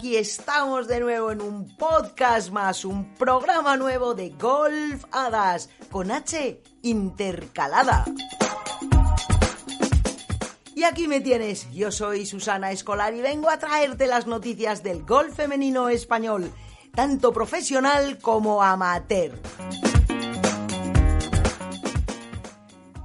Aquí 0.00 0.16
estamos 0.16 0.88
de 0.88 0.98
nuevo 0.98 1.30
en 1.30 1.42
un 1.42 1.76
podcast 1.76 2.50
más, 2.50 2.86
un 2.86 3.14
programa 3.16 3.76
nuevo 3.76 4.14
de 4.14 4.30
Golf 4.30 5.04
Hadas 5.12 5.68
con 5.90 6.10
H 6.10 6.62
intercalada. 6.80 8.06
Y 10.74 10.84
aquí 10.84 11.06
me 11.06 11.20
tienes, 11.20 11.70
yo 11.70 11.92
soy 11.92 12.24
Susana 12.24 12.72
Escolar 12.72 13.12
y 13.12 13.20
vengo 13.20 13.50
a 13.50 13.58
traerte 13.58 14.06
las 14.06 14.26
noticias 14.26 14.82
del 14.82 15.02
golf 15.02 15.36
femenino 15.36 15.90
español, 15.90 16.50
tanto 16.94 17.30
profesional 17.30 18.16
como 18.22 18.62
amateur. 18.62 19.38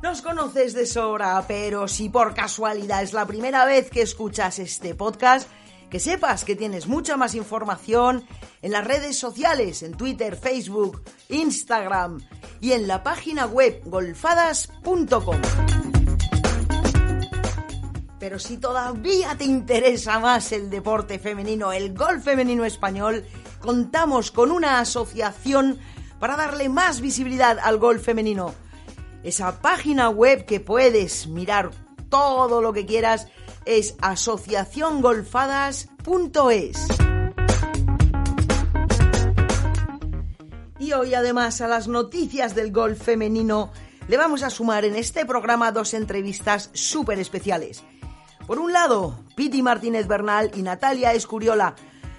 Nos 0.02 0.22
conoces 0.22 0.74
de 0.74 0.86
sobra, 0.86 1.44
pero 1.46 1.90
si 1.90 2.08
por 2.08 2.34
casualidad 2.34 3.04
es 3.04 3.12
la 3.12 3.26
primera 3.26 3.66
vez 3.66 3.90
que 3.90 4.02
escuchas 4.02 4.60
este 4.60 4.96
podcast, 4.96 5.50
que 5.90 6.00
sepas 6.00 6.44
que 6.44 6.56
tienes 6.56 6.88
mucha 6.88 7.18
más 7.18 7.36
información 7.36 8.26
en 8.62 8.72
las 8.72 8.86
redes 8.86 9.18
sociales, 9.18 9.84
en 9.84 9.94
Twitter, 9.94 10.36
Facebook, 10.36 11.02
Instagram 11.30 12.20
y 12.60 12.72
en 12.72 12.88
la 12.88 13.04
página 13.04 13.46
web 13.46 13.82
golfadas.com. 13.86 15.38
Pero 18.20 18.40
si 18.40 18.58
todavía 18.58 19.36
te 19.38 19.44
interesa 19.44 20.20
más 20.20 20.52
el 20.52 20.70
deporte 20.70 21.20
femenino, 21.20 21.72
el 21.72 21.94
golf 21.94 22.24
femenino 22.24 22.66
español, 22.66 23.24
contamos 23.60 24.32
con 24.32 24.52
una 24.52 24.80
asociación 24.80 25.80
para 26.20 26.36
darle 26.36 26.70
más 26.70 27.02
visibilidad 27.02 27.60
al 27.60 27.78
golf 27.78 28.04
femenino. 28.04 28.54
Esa 29.24 29.62
página 29.62 30.10
web 30.10 30.46
que 30.46 30.60
puedes 30.60 31.28
mirar 31.28 31.70
todo 32.10 32.62
lo 32.62 32.74
que 32.74 32.86
quieras 32.86 33.28
es 33.66 33.96
asociaciongolfadas.es. 34.02 36.88
Y 40.80 40.94
hoy 40.94 41.14
además 41.14 41.62
a 41.62 41.68
las 41.68 41.88
noticias 41.88 42.54
del 42.54 42.72
golf 42.72 43.02
femenino 43.02 43.72
le 44.08 44.18
vamos 44.18 44.44
a 44.44 44.50
sumar 44.50 44.86
en 44.86 44.96
este 44.96 45.26
programa 45.26 45.72
dos 45.72 45.94
entrevistas 45.94 46.70
súper 46.74 47.20
especiales. 47.20 47.84
Por 48.46 48.60
un 48.60 48.72
lado, 48.72 49.20
Piti 49.36 49.64
Martínez 49.64 50.08
Bernal 50.08 50.52
y 50.54 50.62
Natalia 50.62 51.14
Escuriola, 51.14 51.76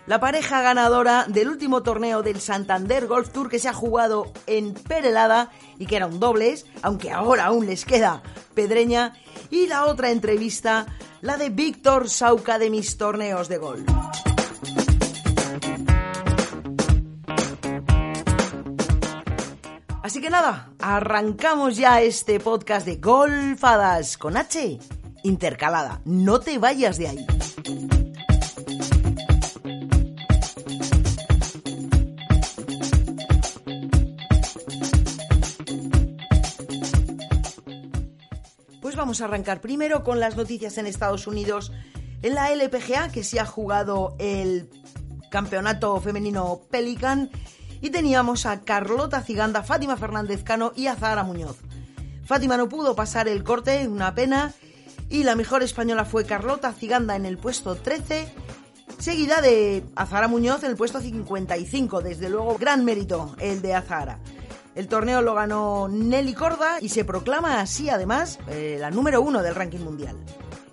la 0.06 0.20
pareja 0.20 0.62
ganadora 0.62 1.26
del 1.28 1.48
último 1.48 1.82
torneo 1.82 2.22
del 2.22 2.40
Santander 2.40 3.06
Golf 3.06 3.30
Tour 3.30 3.48
que 3.48 3.58
se 3.58 3.68
ha 3.68 3.72
jugado 3.72 4.32
en 4.46 4.74
Perelada 4.74 5.50
y 5.78 5.86
que 5.86 5.96
era 5.96 6.06
un 6.06 6.20
dobles, 6.20 6.66
aunque 6.82 7.10
ahora 7.10 7.46
aún 7.46 7.66
les 7.66 7.84
queda 7.84 8.22
Pedreña, 8.54 9.14
y 9.50 9.66
la 9.66 9.84
otra 9.84 10.10
entrevista, 10.10 10.86
la 11.20 11.36
de 11.36 11.50
Víctor 11.50 12.08
Sauca 12.08 12.58
de 12.58 12.70
mis 12.70 12.96
torneos 12.96 13.48
de 13.48 13.58
golf. 13.58 13.86
Así 20.02 20.20
que 20.20 20.31
nada, 20.31 20.70
arrancamos 20.81 21.76
ya 21.76 22.00
este 22.00 22.38
podcast 22.38 22.86
de 22.86 22.97
Golfadas 22.97 24.16
con 24.16 24.36
H 24.36 24.78
intercalada. 25.25 26.00
No 26.04 26.38
te 26.38 26.58
vayas 26.58 26.97
de 26.97 27.08
ahí. 27.08 27.26
Vamos 39.06 39.21
a 39.21 39.27
arrancar 39.27 39.61
primero 39.61 40.03
con 40.03 40.19
las 40.19 40.37
noticias 40.37 40.78
en 40.78 40.89
Estados 40.89 41.28
Unidos. 41.28 41.71
En 42.22 42.34
la 42.34 42.50
LPGA, 42.50 43.12
que 43.12 43.22
se 43.22 43.39
ha 43.39 43.47
jugado 43.47 44.17
el 44.19 44.69
campeonato 45.31 46.00
femenino 46.00 46.62
Pelican, 46.72 47.31
y 47.81 47.91
teníamos 47.91 48.47
a 48.47 48.62
Carlota 48.62 49.22
Ciganda, 49.22 49.62
Fátima 49.62 49.97
Fernández 49.97 50.43
Cano 50.43 50.72
y 50.75 50.89
a 50.89 51.22
Muñoz. 51.22 51.59
Fátima 52.25 52.56
no 52.56 52.69
pudo 52.69 52.97
pasar 52.97 53.28
el 53.28 53.44
corte, 53.44 53.87
una 53.87 54.12
pena, 54.12 54.53
y 55.09 55.23
la 55.23 55.37
mejor 55.37 55.62
española 55.62 56.05
fue 56.05 56.25
Carlota 56.25 56.73
Ciganda 56.73 57.15
en 57.15 57.27
el 57.27 57.38
puesto 57.38 57.77
13, 57.77 58.27
seguida 58.99 59.41
de 59.41 59.84
Azara 59.94 60.27
Muñoz 60.27 60.65
en 60.65 60.73
el 60.73 60.77
puesto 60.77 61.00
55, 61.00 62.03
desde 62.03 62.28
luego 62.28 62.59
gran 62.59 62.84
mérito 62.84 63.37
el 63.38 63.62
de 63.62 63.73
Azara. 63.73 64.19
El 64.76 64.88
torneo 64.88 65.22
lo 65.22 65.34
ganó 65.34 65.88
Nelly 65.88 66.34
Corda 66.34 66.82
y 66.82 66.91
se 66.91 67.06
proclama 67.06 67.60
así 67.60 67.88
además 67.88 68.38
eh, 68.47 68.76
la 68.78 68.91
número 68.91 69.22
uno 69.22 69.42
del 69.42 69.54
ranking 69.54 69.81
mundial. 69.81 70.16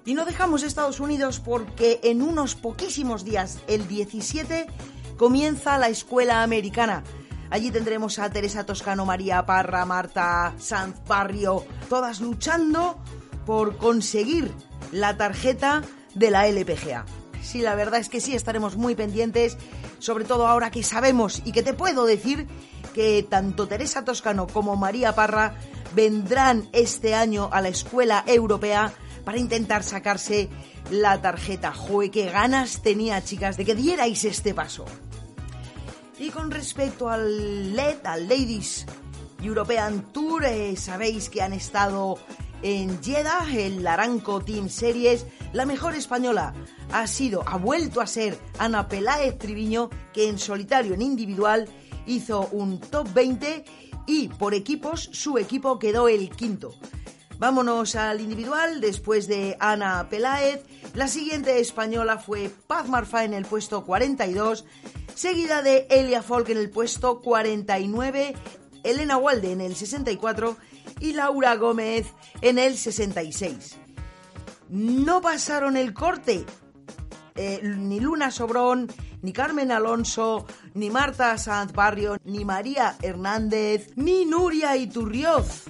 Y 0.03 0.13
no 0.13 0.25
dejamos 0.25 0.61
Estados 0.63 0.99
Unidos 0.99 1.39
porque 1.39 2.01
en 2.03 2.21
unos 2.21 2.55
poquísimos 2.55 3.23
días, 3.23 3.59
el 3.67 3.87
17, 3.87 4.67
comienza 5.15 5.77
la 5.77 5.87
escuela 5.87 6.43
americana. 6.43 7.01
Allí 7.49 7.71
tendremos 7.71 8.19
a 8.19 8.29
Teresa 8.29 8.65
Toscano, 8.65 9.05
María 9.05 9.45
Parra, 9.45 9.85
Marta 9.85 10.53
Sanz 10.57 10.97
Barrio, 11.07 11.63
todas 11.87 12.19
luchando 12.19 12.99
por 13.45 13.77
conseguir 13.77 14.51
la 14.91 15.15
tarjeta 15.15 15.81
de 16.13 16.29
la 16.29 16.45
LPGA. 16.49 17.05
Sí, 17.41 17.61
la 17.61 17.75
verdad 17.75 18.01
es 18.01 18.09
que 18.09 18.19
sí, 18.19 18.35
estaremos 18.35 18.75
muy 18.75 18.95
pendientes, 18.95 19.57
sobre 19.99 20.25
todo 20.25 20.47
ahora 20.47 20.71
que 20.71 20.83
sabemos 20.83 21.41
y 21.45 21.53
que 21.53 21.63
te 21.63 21.73
puedo 21.73 22.05
decir 22.05 22.47
que 22.93 23.23
tanto 23.23 23.67
Teresa 23.67 24.05
Toscano 24.05 24.47
como 24.47 24.75
María 24.75 25.15
Parra 25.15 25.55
vendrán 25.95 26.69
este 26.71 27.15
año 27.15 27.49
a 27.51 27.61
la 27.61 27.69
escuela 27.69 28.23
europea 28.27 28.93
para 29.25 29.37
intentar 29.37 29.83
sacarse 29.83 30.49
la 30.91 31.21
tarjeta. 31.21 31.73
Joe, 31.73 32.11
qué 32.11 32.29
ganas 32.29 32.81
tenía, 32.81 33.23
chicas, 33.23 33.57
de 33.57 33.65
que 33.65 33.75
dierais 33.75 34.23
este 34.25 34.53
paso. 34.53 34.85
Y 36.19 36.29
con 36.29 36.51
respecto 36.51 37.09
al 37.09 37.75
LED, 37.75 38.05
al 38.05 38.27
Ladies 38.29 38.85
European 39.41 40.13
Tour, 40.13 40.45
eh, 40.45 40.75
sabéis 40.77 41.29
que 41.29 41.41
han 41.41 41.53
estado 41.53 42.17
en 42.61 43.01
Jeddah, 43.03 43.45
el 43.53 43.85
Aranco 43.85 44.39
Team 44.41 44.69
Series, 44.69 45.25
la 45.51 45.65
mejor 45.65 45.95
española 45.95 46.53
ha 46.91 47.07
sido, 47.07 47.43
ha 47.45 47.57
vuelto 47.57 47.99
a 47.99 48.07
ser 48.07 48.39
Ana 48.57 48.87
Peláez 48.87 49.37
Triviño, 49.37 49.89
que 50.13 50.29
en 50.29 50.39
solitario, 50.39 50.93
en 50.93 51.01
individual, 51.01 51.67
hizo 52.05 52.47
un 52.51 52.79
top 52.79 53.11
20 53.13 53.65
y 54.07 54.27
por 54.27 54.53
equipos 54.53 55.09
su 55.11 55.37
equipo 55.37 55.79
quedó 55.79 56.07
el 56.07 56.29
quinto. 56.29 56.75
Vámonos 57.39 57.95
al 57.95 58.21
individual, 58.21 58.79
después 58.79 59.27
de 59.27 59.57
Ana 59.59 60.07
Peláez, 60.09 60.63
la 60.93 61.07
siguiente 61.07 61.59
española 61.59 62.17
fue 62.17 62.51
Paz 62.67 62.87
Marfa 62.87 63.23
en 63.23 63.33
el 63.33 63.45
puesto 63.45 63.83
42, 63.83 64.65
seguida 65.15 65.61
de 65.61 65.87
Elia 65.89 66.21
Folk 66.21 66.49
en 66.49 66.57
el 66.57 66.69
puesto 66.69 67.21
49, 67.21 68.35
Elena 68.83 69.17
Walde 69.17 69.51
en 69.51 69.61
el 69.61 69.75
64 69.75 70.55
y 70.99 71.13
Laura 71.13 71.55
Gómez 71.55 72.07
en 72.41 72.59
el 72.59 72.77
66. 72.77 73.77
No 74.69 75.21
pasaron 75.21 75.77
el 75.77 75.93
corte. 75.93 76.45
Eh, 77.35 77.61
ni 77.63 77.99
Luna 77.99 78.29
Sobrón, 78.29 78.91
ni 79.21 79.33
Carmen 79.33 79.71
Alonso, 79.71 80.45
ni 80.73 80.89
Marta 80.89 81.37
Sanz 81.37 81.73
Barrio, 81.73 82.17
ni 82.23 82.45
María 82.45 82.95
Hernández, 83.01 83.91
ni 83.95 84.25
Nuria 84.25 84.75
Iturrioz. 84.77 85.63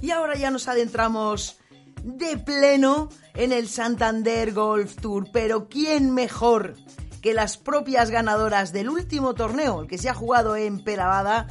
Y 0.00 0.10
ahora 0.10 0.36
ya 0.36 0.50
nos 0.50 0.68
adentramos 0.68 1.58
de 2.02 2.38
pleno 2.38 3.10
en 3.34 3.52
el 3.52 3.68
Santander 3.68 4.52
Golf 4.52 4.96
Tour. 4.96 5.28
Pero 5.32 5.68
¿quién 5.68 6.14
mejor 6.14 6.74
que 7.20 7.34
las 7.34 7.56
propias 7.56 8.10
ganadoras 8.10 8.72
del 8.72 8.88
último 8.88 9.34
torneo, 9.34 9.82
el 9.82 9.88
que 9.88 9.98
se 9.98 10.08
ha 10.08 10.14
jugado 10.14 10.56
en 10.56 10.82
Perabada, 10.82 11.48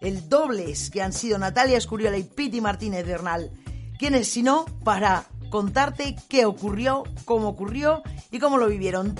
el 0.00 0.28
dobles 0.28 0.90
que 0.90 1.02
han 1.02 1.12
sido 1.12 1.38
Natalia 1.38 1.78
Escuriola 1.78 2.18
y 2.18 2.24
Piti 2.24 2.60
Martínez 2.60 3.06
Bernal. 3.06 3.50
¿Quiénes 3.98 4.28
sino 4.28 4.64
para 4.84 5.24
contarte 5.50 6.16
qué 6.28 6.46
ocurrió, 6.46 7.04
cómo 7.24 7.48
ocurrió 7.48 8.02
y 8.30 8.38
cómo 8.38 8.58
lo 8.58 8.66
vivieron? 8.66 9.14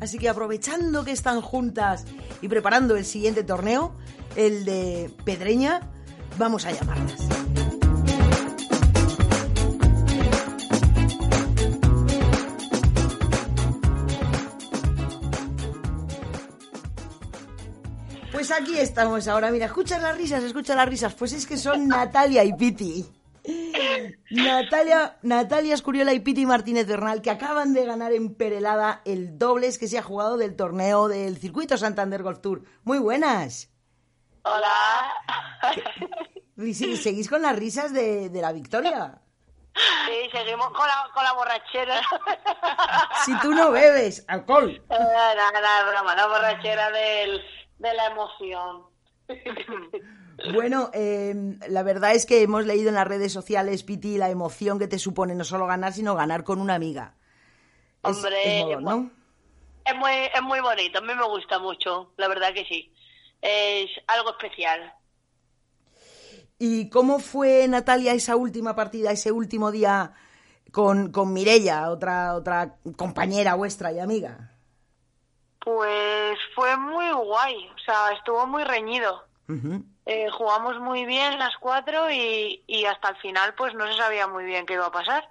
Así 0.00 0.18
que 0.18 0.28
aprovechando 0.28 1.04
que 1.04 1.12
están 1.12 1.40
juntas 1.40 2.04
y 2.40 2.48
preparando 2.48 2.96
el 2.96 3.04
siguiente 3.04 3.42
torneo, 3.42 3.96
el 4.36 4.64
de 4.64 5.10
Pedreña, 5.24 5.80
vamos 6.38 6.66
a 6.66 6.72
llamarlas. 6.72 7.26
Pues 18.30 18.50
aquí 18.50 18.78
estamos 18.78 19.26
ahora, 19.26 19.50
mira, 19.50 19.66
escucha 19.66 19.98
las 19.98 20.16
risas, 20.16 20.44
escucha 20.44 20.76
las 20.76 20.88
risas, 20.88 21.14
pues 21.14 21.32
es 21.32 21.46
que 21.46 21.56
son 21.56 21.88
Natalia 21.88 22.44
y 22.44 22.52
Piti. 22.52 23.15
Natalia, 24.30 25.18
Natalia 25.22 25.74
Escuriola 25.74 26.12
y 26.12 26.20
Piti 26.20 26.46
Martínez 26.46 26.86
Bernal, 26.86 27.22
que 27.22 27.30
acaban 27.30 27.72
de 27.74 27.84
ganar 27.84 28.12
en 28.12 28.34
Perelada 28.34 29.02
el 29.04 29.38
dobles 29.38 29.78
que 29.78 29.88
se 29.88 29.98
ha 29.98 30.02
jugado 30.02 30.36
del 30.36 30.56
torneo 30.56 31.08
del 31.08 31.38
Circuito 31.38 31.76
Santander 31.76 32.22
Golf 32.22 32.40
Tour. 32.40 32.62
Muy 32.84 32.98
buenas. 32.98 33.70
Hola. 34.42 35.12
¿Y 36.56 36.74
¿Seguís 36.74 37.28
con 37.28 37.42
las 37.42 37.56
risas 37.56 37.92
de, 37.92 38.30
la 38.32 38.52
victoria? 38.52 39.20
Sí, 39.74 40.30
seguimos 40.32 40.68
con 40.68 40.86
la, 40.86 41.10
con 41.12 41.22
la 41.22 41.32
borrachera. 41.34 42.00
Si 43.24 43.38
tú 43.40 43.52
no 43.52 43.70
bebes 43.70 44.24
alcohol. 44.28 44.82
Nada, 44.88 45.34
nada, 45.52 45.90
broma, 45.90 46.14
la 46.14 46.26
borrachera 46.26 46.90
del, 46.90 47.42
de 47.78 47.94
la 47.94 48.06
emoción. 48.06 48.86
Bueno, 50.52 50.90
em, 50.92 51.58
la 51.68 51.82
verdad 51.82 52.12
es 52.12 52.26
que 52.26 52.42
hemos 52.42 52.66
leído 52.66 52.90
en 52.90 52.94
las 52.94 53.08
redes 53.08 53.32
sociales, 53.32 53.82
Piti, 53.82 54.18
la 54.18 54.30
emoción 54.30 54.78
que 54.78 54.86
te 54.86 54.98
supone 54.98 55.34
no 55.34 55.44
solo 55.44 55.66
ganar, 55.66 55.92
sino 55.92 56.14
ganar 56.14 56.44
con 56.44 56.60
una 56.60 56.74
amiga. 56.74 57.14
Hombre, 58.02 58.60
es, 58.60 59.94
muy, 59.96 60.12
es 60.34 60.42
muy 60.42 60.60
bonito, 60.60 60.98
a 60.98 61.02
mí 61.02 61.14
me 61.14 61.26
gusta 61.26 61.58
mucho, 61.58 62.12
la 62.16 62.28
verdad 62.28 62.52
que 62.52 62.64
sí. 62.66 62.92
Es 63.40 63.90
algo 64.06 64.30
especial. 64.30 64.92
¿Y 66.58 66.90
cómo 66.90 67.18
fue, 67.18 67.66
Natalia, 67.68 68.12
esa 68.12 68.36
última 68.36 68.74
partida, 68.74 69.10
ese 69.10 69.32
último 69.32 69.70
día 69.72 70.14
con, 70.70 71.12
con 71.12 71.32
Mirella, 71.32 71.90
otra, 71.90 72.34
otra 72.34 72.76
compañera 72.96 73.54
vuestra 73.54 73.92
y 73.92 74.00
amiga? 74.00 74.52
Pues 75.60 76.38
fue 76.54 76.76
muy 76.76 77.10
guay, 77.12 77.68
o 77.74 77.78
sea, 77.84 78.12
estuvo 78.12 78.46
muy 78.46 78.64
reñido. 78.64 79.24
Eh, 80.06 80.28
jugamos 80.30 80.80
muy 80.80 81.04
bien 81.04 81.38
las 81.38 81.56
cuatro 81.58 82.10
y, 82.10 82.62
y, 82.66 82.84
hasta 82.84 83.10
el 83.10 83.16
final 83.16 83.54
pues 83.54 83.74
no 83.74 83.86
se 83.86 83.96
sabía 83.96 84.26
muy 84.26 84.44
bien 84.44 84.66
qué 84.66 84.74
iba 84.74 84.86
a 84.86 84.92
pasar. 84.92 85.28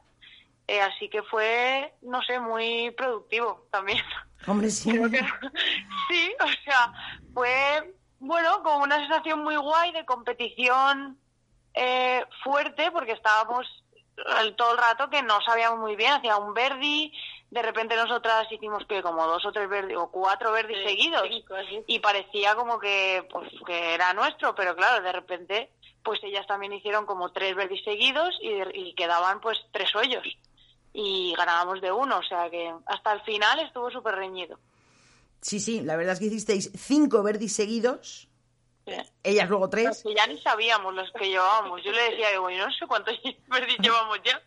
Eh, 0.67 0.81
así 0.81 1.09
que 1.09 1.21
fue, 1.23 1.93
no 2.01 2.21
sé, 2.23 2.39
muy 2.39 2.91
productivo 2.91 3.67
también. 3.71 4.03
Hombre, 4.47 4.69
sí. 4.69 4.91
sí, 6.09 6.33
o 6.39 6.47
sea, 6.63 6.93
fue, 7.33 7.93
bueno, 8.19 8.63
con 8.63 8.81
una 8.81 8.97
sensación 8.99 9.43
muy 9.43 9.57
guay 9.57 9.91
de 9.91 10.05
competición 10.05 11.19
eh, 11.73 12.23
fuerte 12.43 12.91
porque 12.91 13.11
estábamos 13.11 13.67
todo 14.55 14.71
el 14.71 14.77
rato 14.77 15.09
que 15.09 15.21
no 15.21 15.41
sabíamos 15.41 15.79
muy 15.79 15.95
bien, 15.97 16.13
hacía 16.13 16.37
un 16.37 16.53
Verdi, 16.53 17.11
de 17.51 17.61
repente 17.61 17.95
nosotras 17.95 18.51
hicimos 18.51 18.85
que 18.85 19.01
como 19.01 19.25
dos 19.27 19.45
o 19.45 19.51
tres 19.51 19.69
verdes 19.69 19.97
o 19.97 20.09
cuatro 20.09 20.51
verdes 20.51 20.77
seguidos 20.85 21.27
y 21.87 21.99
parecía 21.99 22.55
como 22.55 22.79
que 22.79 23.27
pues 23.31 23.49
que 23.65 23.93
era 23.93 24.13
nuestro 24.13 24.55
pero 24.55 24.75
claro 24.75 25.03
de 25.03 25.11
repente 25.11 25.69
pues 26.03 26.19
ellas 26.23 26.45
también 26.47 26.73
hicieron 26.73 27.05
como 27.05 27.31
tres 27.31 27.55
verdes 27.55 27.83
seguidos 27.83 28.35
y, 28.41 28.93
quedaban 28.93 29.41
pues 29.41 29.57
tres 29.71 29.93
hoyos 29.95 30.25
y 30.93 31.33
ganábamos 31.37 31.81
de 31.81 31.91
uno 31.91 32.19
o 32.19 32.23
sea 32.23 32.49
que 32.49 32.73
hasta 32.85 33.13
el 33.13 33.21
final 33.21 33.59
estuvo 33.59 33.91
súper 33.91 34.15
reñido. 34.15 34.59
Sí 35.41 35.59
sí 35.59 35.81
la 35.81 35.95
verdad 35.95 36.13
es 36.13 36.19
que 36.19 36.25
hicisteis 36.25 36.71
cinco 36.75 37.21
verdes 37.23 37.53
seguidos 37.53 38.27
ellas 39.23 39.49
luego 39.49 39.69
tres. 39.69 40.03
ya 40.15 40.27
ni 40.27 40.39
sabíamos 40.41 40.93
los 40.93 41.11
que 41.11 41.27
llevábamos. 41.27 41.81
Yo 41.83 41.91
le 41.91 42.11
decía, 42.11 42.29
digo, 42.31 42.49
no 42.49 42.71
sé 42.71 42.85
cuántos 42.87 43.15
verdes 43.47 43.77
llevamos 43.79 44.19
ya. 44.23 44.39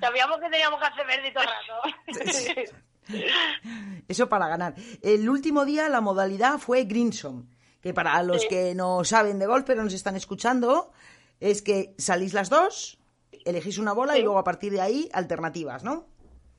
Sabíamos 0.00 0.38
que 0.40 0.50
teníamos 0.50 0.80
que 0.80 0.86
hacer 0.86 1.06
verde 1.06 1.32
todo 1.32 1.44
el 1.44 1.50
rato. 1.50 2.82
Eso 4.08 4.28
para 4.28 4.48
ganar. 4.48 4.74
El 5.02 5.28
último 5.28 5.64
día 5.64 5.88
la 5.88 6.00
modalidad 6.00 6.58
fue 6.58 6.84
Greensom, 6.84 7.48
que 7.80 7.94
para 7.94 8.22
los 8.22 8.44
que 8.46 8.74
no 8.74 9.04
saben 9.04 9.38
de 9.38 9.46
golf 9.46 9.64
pero 9.66 9.82
nos 9.82 9.94
están 9.94 10.16
escuchando, 10.16 10.92
es 11.40 11.62
que 11.62 11.94
salís 11.98 12.32
las 12.32 12.48
dos, 12.50 12.98
elegís 13.44 13.78
una 13.78 13.92
bola 13.92 14.16
y 14.18 14.22
luego 14.22 14.38
a 14.38 14.44
partir 14.44 14.72
de 14.72 14.80
ahí 14.80 15.08
alternativas, 15.12 15.82
¿no? 15.82 16.06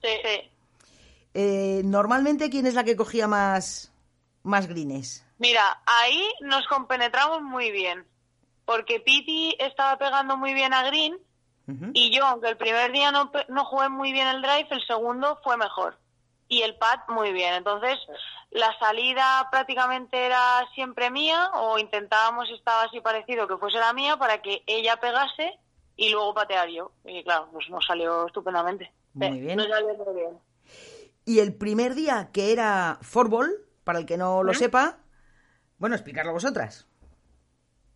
Sí, 0.02 0.10
sí. 0.24 0.50
Eh, 1.34 1.82
normalmente, 1.86 2.50
¿quién 2.50 2.68
es 2.68 2.74
la 2.74 2.84
que 2.84 2.96
cogía 2.96 3.28
más, 3.28 3.93
más 4.44 4.68
greens? 4.68 5.26
Mira, 5.38 5.82
ahí 5.86 6.24
nos 6.42 6.68
compenetramos 6.68 7.42
muy 7.42 7.72
bien, 7.72 8.06
porque 8.66 9.00
Piti 9.00 9.56
estaba 9.60 9.98
pegando 9.98 10.38
muy 10.38 10.54
bien 10.54 10.74
a 10.74 10.84
Green 10.84 11.18
y 11.94 12.14
yo, 12.14 12.26
aunque 12.26 12.50
el 12.50 12.58
primer 12.58 12.92
día 12.92 13.12
no, 13.12 13.32
no 13.48 13.66
jugué 13.66 13.88
muy 13.88 14.12
bien 14.12 14.28
el 14.28 14.42
drive, 14.42 14.68
el 14.72 14.86
segundo 14.86 15.40
fue 15.44 15.56
mejor 15.56 15.98
y 16.50 16.62
el 16.62 16.76
pad 16.76 17.00
muy 17.08 17.32
bien. 17.32 17.54
Entonces, 17.54 17.98
la 18.52 18.78
salida 18.80 19.48
prácticamente 19.50 20.26
era 20.26 20.66
siempre 20.76 21.10
mía 21.10 21.50
o 21.56 21.80
intentábamos, 21.80 22.50
estaba 22.50 22.84
así 22.84 23.00
parecido, 23.00 23.48
que 23.48 23.58
fuese 23.58 23.78
la 23.78 23.94
mía 23.94 24.18
para 24.18 24.42
que 24.42 24.64
ella 24.68 24.98
pegase 24.98 25.58
y 25.96 26.10
luego 26.10 26.34
patear 26.34 26.70
yo. 26.70 26.92
Y 27.06 27.24
claro, 27.24 27.50
pues 27.52 27.70
nos 27.70 27.86
salió 27.86 28.28
estupendamente. 28.28 28.92
Muy 29.14 29.40
bien. 29.40 29.58
Nos 29.58 29.68
salió 29.68 29.96
muy 29.96 30.16
bien. 30.16 30.40
Y 31.26 31.40
el 31.40 31.56
primer 31.56 31.96
día, 31.96 32.30
que 32.34 32.52
era 32.52 33.00
forball, 33.02 33.50
para 33.84 34.00
el 34.00 34.06
que 34.06 34.18
no 34.18 34.44
lo 34.44 34.54
sepa, 34.54 35.00
bueno, 35.78 35.96
explicarlo 35.96 36.32
vosotras. 36.32 36.88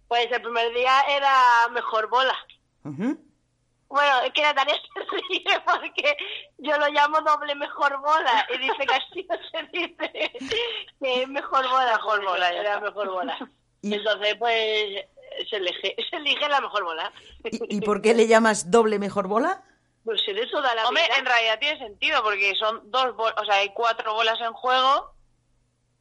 Pues 0.07 0.28
el 0.31 0.42
primer 0.42 0.74
día 0.74 1.01
era 1.10 1.69
mejor 1.72 2.10
bola. 2.10 2.36
Bueno, 2.84 4.22
es 4.25 4.34
que 4.34 4.42
Natalia 4.42 4.75
se 4.94 5.00
ríe 5.00 5.62
porque 5.66 6.18
yo 6.57 6.78
lo 6.78 6.88
llamo 6.89 7.22
doble 7.22 7.56
mejor 7.56 8.00
bola 8.01 8.48
y 8.54 8.57
dice 8.57 8.86
que 8.86 8.94
así 8.94 9.28
no 9.30 9.38
se 9.51 9.63
dice 9.72 10.12
que 11.00 11.22
es 11.22 11.28
mejor 11.28 11.68
bola. 11.69 11.94
Mejor 11.94 12.25
bola, 12.25 12.51
era 12.51 12.80
mejor 12.80 13.10
bola. 13.10 13.50
Entonces, 13.81 14.36
pues 14.38 15.06
se 15.50 15.56
elige, 15.57 15.95
se 16.10 16.16
elige 16.18 16.50
la 16.50 16.62
mejor 16.62 16.84
bola. 16.84 17.12
¿Y, 17.44 17.81
por 17.81 18.01
qué 18.01 18.13
le 18.13 18.28
llamas 18.28 18.72
doble 18.72 19.00
mejor 19.00 19.28
bola? 19.28 19.63
Pues 20.04 20.25
de 20.25 20.42
eso 20.42 20.62
da 20.62 20.74
la 20.74 20.88
Hombre, 20.88 21.04
en 21.18 21.25
realidad 21.25 21.60
tiene 21.60 21.80
sentido 21.80 22.24
porque 22.24 22.56
son 22.56 22.89
dos 22.92 23.16
bolas, 23.16 23.36
o 23.42 23.45
sea, 23.45 23.56
hay 23.56 23.69
cuatro 23.74 24.13
bolas 24.13 24.39
en 24.42 24.54
juego 24.54 25.16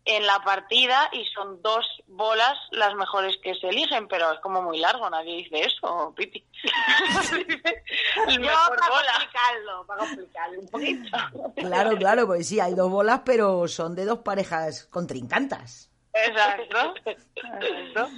en 0.06 0.24
la 0.24 0.38
partida 0.44 1.10
y 1.12 1.24
son 1.26 1.60
dos 1.62 1.84
bolas 2.06 2.56
las 2.70 2.94
mejores 2.94 3.36
que 3.42 3.54
se 3.56 3.68
eligen, 3.68 4.06
pero 4.06 4.32
es 4.32 4.40
como 4.40 4.62
muy 4.62 4.78
largo, 4.78 5.10
nadie 5.10 5.38
dice 5.38 5.62
eso, 5.62 6.14
Pipi. 6.16 6.46
Yo 8.28 8.50
para 8.68 8.88
complicarlo, 8.88 9.86
para 9.86 10.06
complicarlo 10.06 10.60
un 10.60 10.68
poquito. 10.68 11.18
Claro, 11.56 11.96
claro, 11.96 12.26
pues 12.26 12.46
sí, 12.46 12.60
hay 12.60 12.74
dos 12.74 12.90
bolas, 12.90 13.22
pero 13.24 13.66
son 13.66 13.96
de 13.96 14.04
dos 14.04 14.20
parejas 14.20 14.86
contrincantas. 14.86 15.90
Exacto. 16.14 16.94
Exacto. 17.04 18.08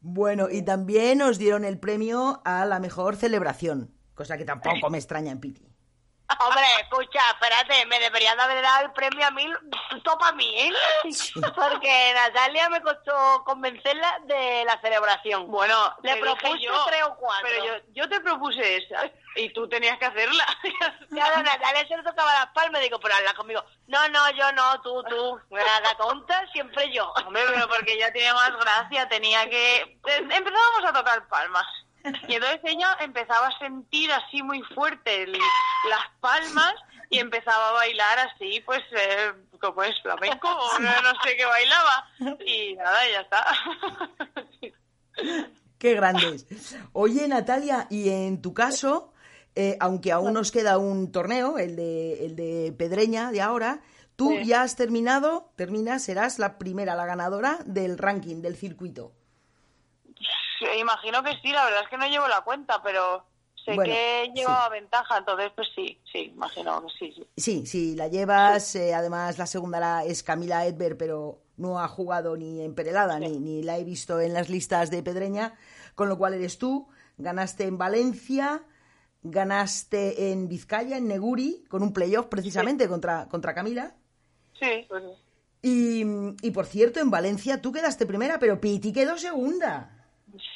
Bueno, 0.00 0.48
y 0.50 0.62
también 0.62 1.18
nos 1.18 1.38
dieron 1.38 1.64
el 1.64 1.78
premio 1.78 2.42
a 2.44 2.64
la 2.64 2.80
mejor 2.80 3.16
celebración, 3.16 3.94
cosa 4.14 4.36
que 4.36 4.44
tampoco 4.44 4.90
me 4.90 4.98
extraña 4.98 5.30
en 5.30 5.40
Piti. 5.40 5.69
Hombre, 6.38 6.62
escucha, 6.80 7.20
espérate, 7.30 7.86
me 7.86 7.98
deberían 7.98 8.38
haber 8.38 8.62
dado 8.62 8.86
el 8.86 8.92
premio 8.92 9.26
a 9.26 9.30
mí, 9.30 9.46
topa 10.04 10.28
a 10.28 10.32
mí, 10.32 10.48
¿eh? 10.56 10.72
Porque 11.54 12.12
Natalia 12.14 12.68
me 12.68 12.80
costó 12.80 13.42
convencerla 13.44 14.20
de 14.24 14.64
la 14.64 14.80
celebración. 14.80 15.50
Bueno, 15.50 15.94
le 16.02 16.16
propuse 16.16 16.60
yo, 16.60 16.84
tres 16.86 17.02
o 17.04 17.16
cuatro. 17.16 17.48
Pero 17.48 17.64
yo, 17.64 17.72
yo 17.92 18.08
te 18.08 18.20
propuse 18.20 18.76
esa 18.76 19.10
y 19.36 19.52
tú 19.52 19.68
tenías 19.68 19.98
que 19.98 20.06
hacerla. 20.06 20.46
claro, 21.10 21.42
Natalia 21.42 21.86
se 21.88 21.96
le 21.96 22.02
tocaba 22.02 22.32
las 22.34 22.52
palmas, 22.52 22.80
digo, 22.80 23.00
pero 23.00 23.14
habla 23.14 23.34
conmigo. 23.34 23.64
No, 23.88 24.08
no, 24.08 24.30
yo 24.30 24.52
no, 24.52 24.80
tú, 24.82 25.02
tú. 25.04 25.40
La 25.50 25.94
tonta, 25.96 26.46
siempre 26.52 26.92
yo. 26.92 27.12
Hombre, 27.26 27.42
pero 27.52 27.68
porque 27.68 27.98
ya 27.98 28.12
tenía 28.12 28.34
más 28.34 28.52
gracia, 28.56 29.08
tenía 29.08 29.48
que... 29.48 29.98
Empezábamos 30.04 30.84
a 30.86 30.92
tocar 30.92 31.28
palmas. 31.28 31.66
Y 32.28 32.34
entonces 32.34 32.60
ella 32.64 32.96
empezaba 33.00 33.48
a 33.48 33.58
sentir 33.58 34.10
así 34.12 34.42
muy 34.42 34.62
fuerte 34.74 35.26
las 35.26 36.06
palmas 36.20 36.74
y 37.10 37.18
empezaba 37.18 37.70
a 37.70 37.72
bailar 37.72 38.18
así, 38.20 38.62
pues, 38.64 38.80
eh, 38.92 39.32
como 39.60 39.82
es 39.82 40.00
flamenco 40.02 40.48
o 40.48 40.78
no, 40.78 40.90
sé 41.24 41.36
qué 41.36 41.44
bailaba. 41.44 42.08
Y 42.46 42.74
nada, 42.76 42.98
ya 43.12 43.20
está. 43.20 43.46
Qué 45.78 45.94
grandes. 45.94 46.46
Oye, 46.92 47.26
Natalia, 47.26 47.86
y 47.90 48.10
en 48.10 48.40
tu 48.40 48.54
caso, 48.54 49.12
eh, 49.54 49.76
aunque 49.80 50.12
aún 50.12 50.34
nos 50.34 50.52
queda 50.52 50.78
un 50.78 51.10
torneo, 51.10 51.58
el 51.58 51.74
de, 51.74 52.26
el 52.26 52.36
de 52.36 52.74
Pedreña 52.76 53.32
de 53.32 53.40
ahora, 53.40 53.80
tú 54.14 54.38
ya 54.40 54.62
has 54.62 54.76
terminado, 54.76 55.52
terminas, 55.56 56.02
serás 56.02 56.38
la 56.38 56.58
primera, 56.58 56.94
la 56.94 57.06
ganadora 57.06 57.58
del 57.64 57.98
ranking 57.98 58.42
del 58.42 58.56
circuito 58.56 59.12
imagino 60.78 61.22
que 61.22 61.36
sí, 61.42 61.52
la 61.52 61.64
verdad 61.64 61.82
es 61.82 61.88
que 61.88 61.98
no 61.98 62.06
llevo 62.06 62.28
la 62.28 62.42
cuenta, 62.42 62.82
pero 62.82 63.24
Sé 63.64 63.76
que 63.76 64.32
llevaba 64.34 64.68
ventaja, 64.70 65.18
entonces 65.18 65.52
pues 65.54 65.68
sí, 65.74 66.00
sí, 66.10 66.32
imagino 66.34 66.82
que 66.86 66.92
sí. 66.98 67.26
Sí, 67.36 67.66
sí, 67.66 67.94
la 67.94 68.08
llevas. 68.08 68.74
Eh, 68.74 68.94
además, 68.94 69.38
la 69.38 69.46
segunda 69.46 69.78
la, 69.80 70.04
es 70.04 70.22
Camila 70.22 70.64
Edber, 70.66 70.96
pero 70.96 71.42
no 71.56 71.78
ha 71.78 71.88
jugado 71.88 72.36
ni 72.36 72.62
en 72.62 72.74
Perelada, 72.74 73.18
ni, 73.18 73.38
ni 73.38 73.62
la 73.62 73.78
he 73.78 73.84
visto 73.84 74.20
en 74.20 74.32
las 74.32 74.48
listas 74.48 74.90
de 74.90 75.02
Pedreña, 75.02 75.54
con 75.94 76.08
lo 76.08 76.16
cual 76.16 76.34
eres 76.34 76.58
tú. 76.58 76.88
Ganaste 77.18 77.64
en 77.64 77.76
Valencia, 77.76 78.62
ganaste 79.22 80.32
en 80.32 80.48
Vizcaya, 80.48 80.96
en 80.96 81.08
Neguri, 81.08 81.64
con 81.68 81.82
un 81.82 81.92
playoff 81.92 82.26
precisamente 82.26 82.88
contra, 82.88 83.28
contra 83.28 83.54
Camila. 83.54 83.94
Sí, 84.58 84.86
y, 85.62 86.02
y, 86.40 86.50
por 86.52 86.64
cierto, 86.64 87.00
en 87.00 87.10
Valencia 87.10 87.60
tú 87.60 87.72
quedaste 87.72 88.06
primera, 88.06 88.38
pero 88.38 88.58
Piti 88.58 88.94
quedó 88.94 89.18
segunda. 89.18 89.99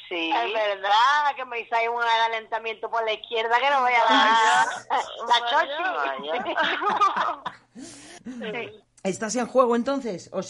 Sí. 0.09 0.31
Es 0.31 0.53
verdad 0.53 1.35
que 1.35 1.45
me 1.45 1.59
hice 1.59 1.87
un 1.89 2.01
adelantamiento 2.01 2.89
por 2.89 3.03
la 3.03 3.13
izquierda 3.13 3.59
que 3.59 3.69
no 3.69 3.81
voy 3.81 3.93
a 3.93 4.03
dar 4.03 4.67
la 7.75 8.71
¿Estás 9.03 9.35
en 9.35 9.47
juego 9.47 9.75
entonces? 9.75 10.31
¿O, 10.33 10.41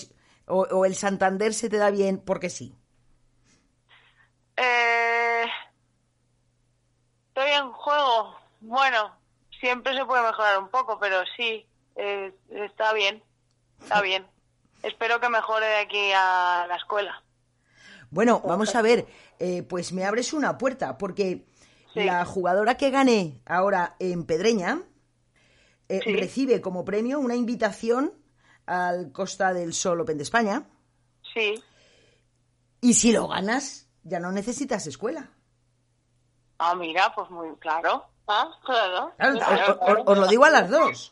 o, 0.53 0.85
el 0.85 0.95
Santander 0.95 1.53
se 1.53 1.69
te 1.69 1.77
da 1.77 1.89
bien 1.89 2.23
porque 2.23 2.49
sí? 2.49 2.75
Eh, 4.57 5.45
estoy 7.27 7.51
en 7.51 7.71
juego. 7.71 8.37
Bueno, 8.61 9.15
siempre 9.59 9.95
se 9.95 10.05
puede 10.05 10.23
mejorar 10.23 10.59
un 10.59 10.69
poco, 10.69 10.99
pero 10.99 11.23
sí, 11.35 11.67
eh, 11.95 12.33
está 12.49 12.93
bien. 12.93 13.23
Está 13.81 14.01
bien. 14.01 14.27
Espero 14.83 15.19
que 15.19 15.29
mejore 15.29 15.65
de 15.65 15.77
aquí 15.77 16.11
a 16.13 16.65
la 16.67 16.75
escuela. 16.75 17.23
Bueno, 18.09 18.41
vamos 18.45 18.75
a 18.75 18.81
ver, 18.81 19.07
eh, 19.39 19.63
pues 19.63 19.93
me 19.93 20.05
abres 20.05 20.33
una 20.33 20.57
puerta, 20.57 20.97
porque 20.97 21.45
la 21.93 22.25
jugadora 22.25 22.75
que 22.75 22.91
gane 22.91 23.41
ahora 23.45 23.95
en 23.99 24.25
Pedreña 24.25 24.81
eh, 25.87 26.01
recibe 26.05 26.61
como 26.61 26.83
premio 26.83 27.19
una 27.19 27.35
invitación 27.35 28.13
al 28.65 29.11
Costa 29.11 29.53
del 29.53 29.73
Sol 29.73 30.01
Open 30.01 30.17
de 30.17 30.23
España. 30.23 30.67
Sí. 31.33 31.61
Y 32.81 32.93
si 32.93 33.11
lo 33.11 33.27
ganas, 33.27 33.87
ya 34.03 34.19
no 34.19 34.31
necesitas 34.31 34.87
escuela. 34.87 35.29
Ah, 36.57 36.75
mira, 36.75 37.13
pues 37.13 37.29
muy 37.29 37.55
claro. 37.57 38.05
Ah, 38.27 38.51
claro. 38.63 39.13
os, 40.05 40.17
lo 40.17 40.27
digo 40.27 40.45
a 40.45 40.49
las 40.49 40.69
dos. 40.69 41.11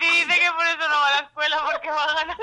Sí, 0.00 0.06
dice 0.06 0.40
que 0.40 0.52
por 0.52 0.66
eso 0.66 0.88
no 0.88 0.94
va 0.94 1.08
a 1.08 1.20
la 1.20 1.26
escuela 1.26 1.56
porque 1.70 1.90
va 1.90 2.04
a 2.04 2.14
ganar. 2.14 2.36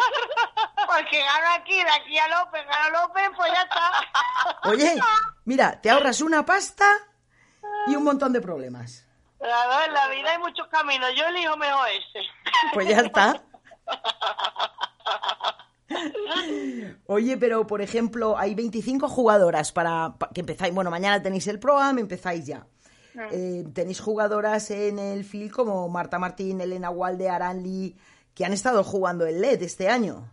Porque 0.87 1.23
gano 1.23 1.47
aquí, 1.55 1.75
de 1.75 1.89
aquí 1.89 2.17
a 2.17 2.27
López, 2.27 2.65
gano 2.67 3.01
López, 3.01 3.29
pues 3.35 3.51
ya 3.51 3.61
está. 3.61 3.91
Oye, 4.69 4.95
mira, 5.45 5.81
te 5.81 5.89
ahorras 5.89 6.21
una 6.21 6.45
pasta 6.45 6.85
y 7.87 7.95
un 7.95 8.03
montón 8.03 8.33
de 8.33 8.41
problemas. 8.41 9.05
Claro, 9.39 9.85
en 9.85 9.93
la 9.93 10.07
vida 10.09 10.31
hay 10.31 10.39
muchos 10.39 10.67
caminos, 10.67 11.09
yo 11.15 11.25
elijo 11.27 11.57
mejor 11.57 11.87
ese. 11.89 12.27
Pues 12.73 12.87
ya 12.87 12.99
está. 13.01 13.41
Oye, 17.07 17.37
pero 17.37 17.65
por 17.65 17.81
ejemplo, 17.81 18.37
hay 18.37 18.55
25 18.55 19.07
jugadoras 19.07 19.71
para, 19.71 20.15
que 20.33 20.41
empezáis. 20.41 20.73
Bueno, 20.73 20.91
mañana 20.91 21.21
tenéis 21.21 21.47
el 21.47 21.59
ProAm, 21.59 21.99
empezáis 21.99 22.45
ya. 22.45 22.65
Eh, 23.31 23.65
tenéis 23.73 23.99
jugadoras 23.99 24.69
en 24.71 24.99
el 24.99 25.23
field 25.23 25.51
como 25.51 25.87
Marta 25.89 26.19
Martín, 26.19 26.61
Elena 26.61 26.89
Walde, 26.89 27.29
Aranli, 27.29 27.95
que 28.33 28.45
han 28.45 28.53
estado 28.53 28.83
jugando 28.83 29.25
el 29.25 29.41
LED 29.41 29.63
este 29.63 29.89
año. 29.89 30.31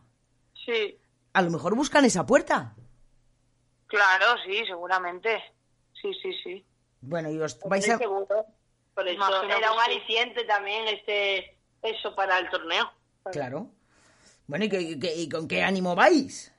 Sí. 0.66 0.98
A 1.32 1.42
lo 1.42 1.50
mejor 1.50 1.74
buscan 1.74 2.04
esa 2.04 2.26
puerta. 2.26 2.74
Claro, 3.86 4.26
sí, 4.44 4.64
seguramente. 4.66 5.42
Sí, 6.00 6.12
sí, 6.22 6.32
sí. 6.42 6.64
Bueno, 7.00 7.30
y 7.30 7.38
os 7.40 7.58
vais 7.60 7.88
a... 7.88 7.98
Por 7.98 9.08
eso 9.08 9.42
era 9.42 9.72
un 9.72 9.80
aliciente 9.80 10.44
también 10.44 10.86
este 10.86 11.58
eso 11.82 12.14
para 12.14 12.38
el 12.38 12.48
torneo. 12.48 12.90
Claro. 13.32 13.68
Bueno, 14.46 14.66
¿y, 14.66 15.00
¿y 15.16 15.28
con 15.28 15.48
qué 15.48 15.62
ánimo 15.64 15.96
vais? 15.96 16.53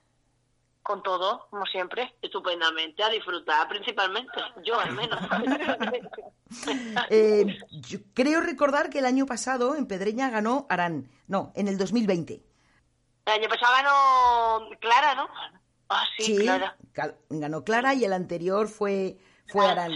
Con 0.86 1.02
todo, 1.02 1.48
como 1.50 1.66
siempre. 1.66 2.14
Estupendamente, 2.22 3.02
a 3.02 3.10
disfrutar 3.10 3.68
principalmente, 3.68 4.32
yo 4.64 4.80
al 4.80 4.92
menos. 4.92 5.20
eh, 7.10 7.58
creo 8.14 8.40
recordar 8.42 8.92
que 8.92 9.00
el 9.00 9.08
año 9.08 9.26
pasado 9.26 9.76
en 9.76 9.88
Pedreña 9.88 10.30
ganó 10.30 10.68
Arán. 10.70 11.10
No, 11.28 11.52
en 11.56 11.70
el 11.70 11.80
2020. 11.80 12.40
El 13.26 13.34
año 13.34 13.50
pasado 13.50 13.74
ganó 13.74 14.70
Clara, 14.80 15.16
¿no? 15.16 15.28
Ah, 15.90 16.04
sí, 16.20 16.38
Clara. 16.38 16.78
Ganó 17.30 17.64
Clara 17.64 17.96
y 17.96 18.06
el 18.06 18.14
anterior 18.14 18.68
fue, 18.68 19.18
fue 19.48 19.66
ah, 19.66 19.88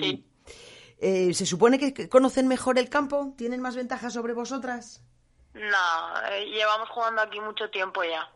eh, 1.01 1.35
¿Se 1.35 1.45
supone 1.45 1.77
que 1.77 2.09
conocen 2.09 2.47
mejor 2.47 2.79
el 2.79 2.89
campo? 2.89 3.35
¿Tienen 3.37 3.61
más 3.61 3.75
ventajas 3.75 4.11
sobre 4.11 4.33
vosotras? 4.33 5.03
No, 5.53 6.31
eh, 6.31 6.47
llevamos 6.47 6.89
jugando 6.89 7.21
aquí 7.21 7.39
mucho 7.39 7.69
tiempo 7.69 8.03
ya. 8.03 8.27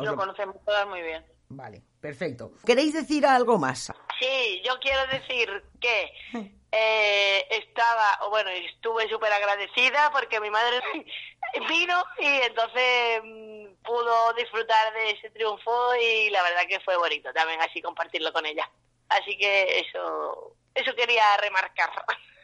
Lo 0.00 0.16
conocemos 0.16 0.56
todas 0.64 0.88
muy 0.88 1.00
bien. 1.00 1.24
Vale, 1.48 1.82
perfecto. 2.00 2.52
¿Queréis 2.64 2.94
decir 2.94 3.26
algo 3.26 3.58
más? 3.58 3.92
Sí, 4.18 4.62
yo 4.64 4.78
quiero 4.80 5.06
decir 5.06 5.62
que 5.80 6.10
eh, 6.72 7.46
estaba, 7.50 8.28
bueno, 8.30 8.50
estuve 8.50 9.08
súper 9.08 9.32
agradecida 9.32 10.10
porque 10.12 10.40
mi 10.40 10.50
madre 10.50 10.80
vino 11.68 12.04
y 12.18 12.26
entonces 12.26 13.22
mm, 13.22 13.82
pudo 13.84 14.32
disfrutar 14.34 14.92
de 14.94 15.10
ese 15.10 15.30
triunfo 15.30 15.94
y 15.96 16.30
la 16.30 16.42
verdad 16.42 16.62
que 16.68 16.80
fue 16.80 16.96
bonito 16.96 17.32
también 17.32 17.60
así 17.60 17.80
compartirlo 17.82 18.32
con 18.32 18.46
ella. 18.46 18.68
Así 19.08 19.36
que 19.36 19.80
eso, 19.80 20.56
eso 20.74 20.94
quería 20.96 21.36
remarcar. 21.40 21.90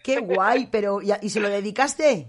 Qué 0.02 0.18
guay, 0.18 0.66
pero 0.66 1.00
¿y 1.02 1.30
se 1.30 1.40
lo 1.40 1.48
dedicaste? 1.48 2.28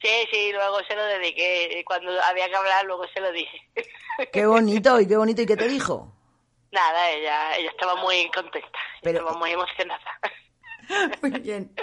Sí, 0.00 0.28
sí, 0.30 0.52
luego 0.52 0.78
se 0.88 0.94
lo 0.94 1.04
dediqué. 1.04 1.82
Cuando 1.86 2.10
había 2.22 2.48
que 2.48 2.56
hablar, 2.56 2.84
luego 2.86 3.04
se 3.12 3.20
lo 3.20 3.32
dije. 3.32 3.60
Qué 4.32 4.46
bonito, 4.46 5.00
y 5.00 5.06
qué 5.06 5.16
bonito. 5.16 5.42
¿Y 5.42 5.46
qué 5.46 5.56
te 5.56 5.68
dijo? 5.68 6.12
Nada, 6.72 7.10
ella, 7.10 7.56
ella 7.56 7.70
estaba 7.70 7.94
muy 7.96 8.30
contenta. 8.30 8.78
Estaba 9.02 9.32
muy 9.34 9.52
emocionada. 9.52 10.02
Muy 11.22 11.30
bien. 11.40 11.74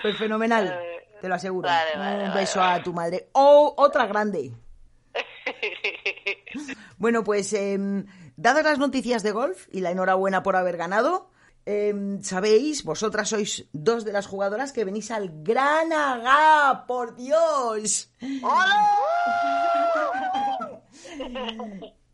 Pues 0.00 0.16
fenomenal, 0.16 0.80
te 1.20 1.28
lo 1.28 1.34
aseguro. 1.34 1.68
Un 1.96 2.32
beso 2.34 2.62
a 2.62 2.82
tu 2.82 2.94
madre. 2.94 3.28
¡Oh, 3.32 3.74
otra 3.76 4.06
grande! 4.06 4.52
Bueno, 6.96 7.24
pues 7.24 7.52
em, 7.52 8.06
dadas 8.36 8.64
las 8.64 8.78
noticias 8.78 9.22
de 9.22 9.32
golf 9.32 9.66
y 9.72 9.80
la 9.80 9.90
enhorabuena 9.90 10.42
por 10.42 10.56
haber 10.56 10.76
ganado, 10.76 11.30
em, 11.66 12.22
sabéis, 12.22 12.84
vosotras 12.84 13.28
sois 13.28 13.64
dos 13.72 14.04
de 14.04 14.12
las 14.12 14.26
jugadoras 14.26 14.72
que 14.72 14.84
venís 14.84 15.10
al 15.10 15.42
Gran 15.42 15.92
Agá, 15.92 16.84
por 16.86 17.16
Dios. 17.16 18.10
¡Hola! 18.42 18.90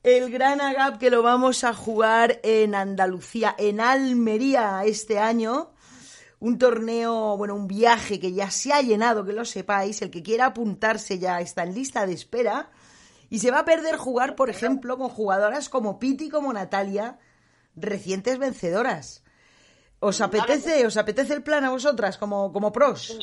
El 0.02 0.30
Gran 0.30 0.62
Agap 0.62 0.98
que 0.98 1.10
lo 1.10 1.22
vamos 1.22 1.62
a 1.62 1.74
jugar 1.74 2.40
en 2.42 2.74
Andalucía, 2.74 3.54
en 3.58 3.80
Almería 3.80 4.82
este 4.86 5.18
año. 5.18 5.72
Un 6.38 6.56
torneo, 6.56 7.36
bueno, 7.36 7.54
un 7.54 7.68
viaje 7.68 8.18
que 8.18 8.32
ya 8.32 8.50
se 8.50 8.72
ha 8.72 8.80
llenado, 8.80 9.26
que 9.26 9.34
lo 9.34 9.44
sepáis. 9.44 10.00
El 10.00 10.10
que 10.10 10.22
quiera 10.22 10.46
apuntarse 10.46 11.18
ya 11.18 11.40
está 11.40 11.64
en 11.64 11.74
lista 11.74 12.06
de 12.06 12.14
espera. 12.14 12.70
Y 13.28 13.40
se 13.40 13.50
va 13.50 13.58
a 13.58 13.64
perder 13.66 13.98
jugar, 13.98 14.36
por 14.36 14.48
ejemplo, 14.48 14.96
con 14.96 15.10
jugadoras 15.10 15.68
como 15.68 15.98
Piti, 15.98 16.30
como 16.30 16.50
Natalia, 16.50 17.18
recientes 17.76 18.38
vencedoras. 18.38 19.22
¿Os 20.00 20.20
apetece, 20.20 20.86
os 20.86 20.96
apetece 20.96 21.34
el 21.34 21.42
plan 21.42 21.64
a 21.64 21.70
vosotras 21.70 22.16
como, 22.16 22.52
como 22.52 22.72
pros? 22.72 23.18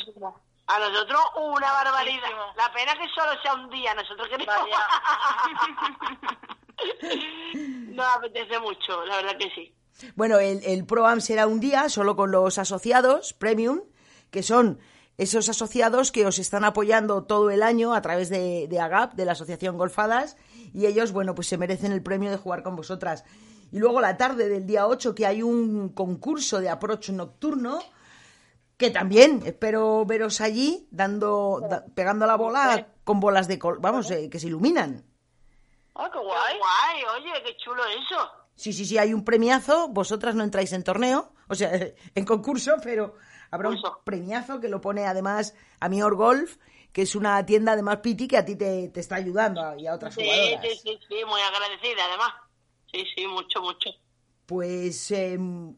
A 0.66 0.78
nosotros 0.78 1.20
una 1.36 1.72
barbaridad. 1.72 2.28
La 2.56 2.72
pena 2.72 2.94
que 2.94 3.08
solo 3.14 3.32
sea 3.42 3.54
un 3.54 3.68
día, 3.68 3.94
nosotros 3.94 4.28
queremos. 4.28 4.54
no 7.90 8.04
apetece 8.04 8.58
mucho, 8.60 9.04
la 9.06 9.16
verdad 9.16 9.36
que 9.38 9.50
sí. 9.50 9.74
Bueno, 10.14 10.38
el, 10.38 10.62
el 10.64 10.86
ProAm 10.86 11.20
será 11.20 11.48
un 11.48 11.58
día 11.58 11.88
solo 11.88 12.14
con 12.14 12.30
los 12.30 12.58
asociados 12.58 13.32
premium, 13.32 13.80
que 14.30 14.44
son 14.44 14.78
esos 15.16 15.48
asociados 15.48 16.12
que 16.12 16.26
os 16.26 16.38
están 16.38 16.64
apoyando 16.64 17.24
todo 17.24 17.50
el 17.50 17.64
año 17.64 17.92
a 17.92 18.02
través 18.02 18.28
de, 18.28 18.68
de 18.68 18.78
AGAP, 18.78 19.14
de 19.14 19.24
la 19.24 19.32
Asociación 19.32 19.76
Golfadas, 19.76 20.36
y 20.72 20.86
ellos, 20.86 21.10
bueno, 21.10 21.34
pues 21.34 21.48
se 21.48 21.58
merecen 21.58 21.90
el 21.90 22.04
premio 22.04 22.30
de 22.30 22.36
jugar 22.36 22.62
con 22.62 22.76
vosotras. 22.76 23.24
Y 23.70 23.78
luego 23.78 24.00
la 24.00 24.16
tarde 24.16 24.48
del 24.48 24.66
día 24.66 24.86
8, 24.86 25.14
que 25.14 25.26
hay 25.26 25.42
un 25.42 25.90
concurso 25.90 26.60
de 26.60 26.68
approach 26.68 27.10
nocturno, 27.10 27.80
que 28.76 28.90
también 28.90 29.42
espero 29.44 30.06
veros 30.06 30.40
allí 30.40 30.86
dando 30.90 31.60
pegando 31.94 32.26
la 32.26 32.36
bola 32.36 32.86
con 33.02 33.18
bolas 33.18 33.48
de 33.48 33.58
col 33.58 33.78
vamos 33.80 34.08
eh, 34.12 34.30
que 34.30 34.38
se 34.38 34.46
iluminan 34.46 35.04
¡Ah, 35.98 36.08
qué 36.12 36.18
guay! 36.18 36.58
guay! 36.58 37.22
Oye, 37.22 37.42
qué 37.42 37.56
chulo 37.56 37.82
eso. 37.84 38.30
Sí, 38.54 38.72
sí, 38.72 38.84
sí, 38.86 38.98
hay 38.98 39.12
un 39.12 39.24
premiazo. 39.24 39.88
Vosotras 39.88 40.36
no 40.36 40.44
entráis 40.44 40.72
en 40.72 40.84
torneo, 40.84 41.32
o 41.48 41.56
sea, 41.56 41.72
en 42.14 42.24
concurso, 42.24 42.76
pero 42.82 43.16
habrá 43.50 43.68
un 43.68 43.80
premiazo 44.04 44.60
que 44.60 44.68
lo 44.68 44.80
pone 44.80 45.06
además 45.06 45.56
a 45.80 45.88
Mior 45.88 46.14
Golf, 46.14 46.56
que 46.92 47.02
es 47.02 47.16
una 47.16 47.44
tienda 47.44 47.72
además 47.72 47.96
Piti 47.96 48.28
que 48.28 48.36
a 48.36 48.44
ti 48.44 48.54
te, 48.54 48.92
está 48.94 49.16
ayudando 49.16 49.74
y 49.76 49.88
a 49.88 49.94
otras 49.94 50.14
sí, 50.14 50.22
jugadoras. 50.22 50.62
Sí, 50.62 50.80
sí, 50.84 50.98
sí, 51.08 51.24
muy 51.26 51.40
agradecida 51.40 52.04
además. 52.06 52.32
Sí, 52.92 53.04
sí, 53.14 53.26
mucho, 53.26 53.60
mucho. 53.60 53.90
pues 54.46 55.10
em, 55.10 55.76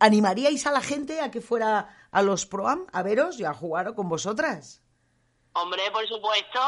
¿animaríais 0.00 0.66
a 0.66 0.72
la 0.72 0.80
gente 0.80 1.20
a 1.20 1.30
que 1.30 1.42
fuera 1.42 2.08
a 2.10 2.22
los 2.22 2.46
Proam 2.46 2.86
a 2.92 3.02
veros 3.02 3.38
y 3.38 3.44
a 3.44 3.52
jugar 3.52 3.94
con 3.94 4.08
vosotras? 4.08 4.82
Hombre, 5.52 5.82
por 5.92 6.06
supuesto. 6.08 6.60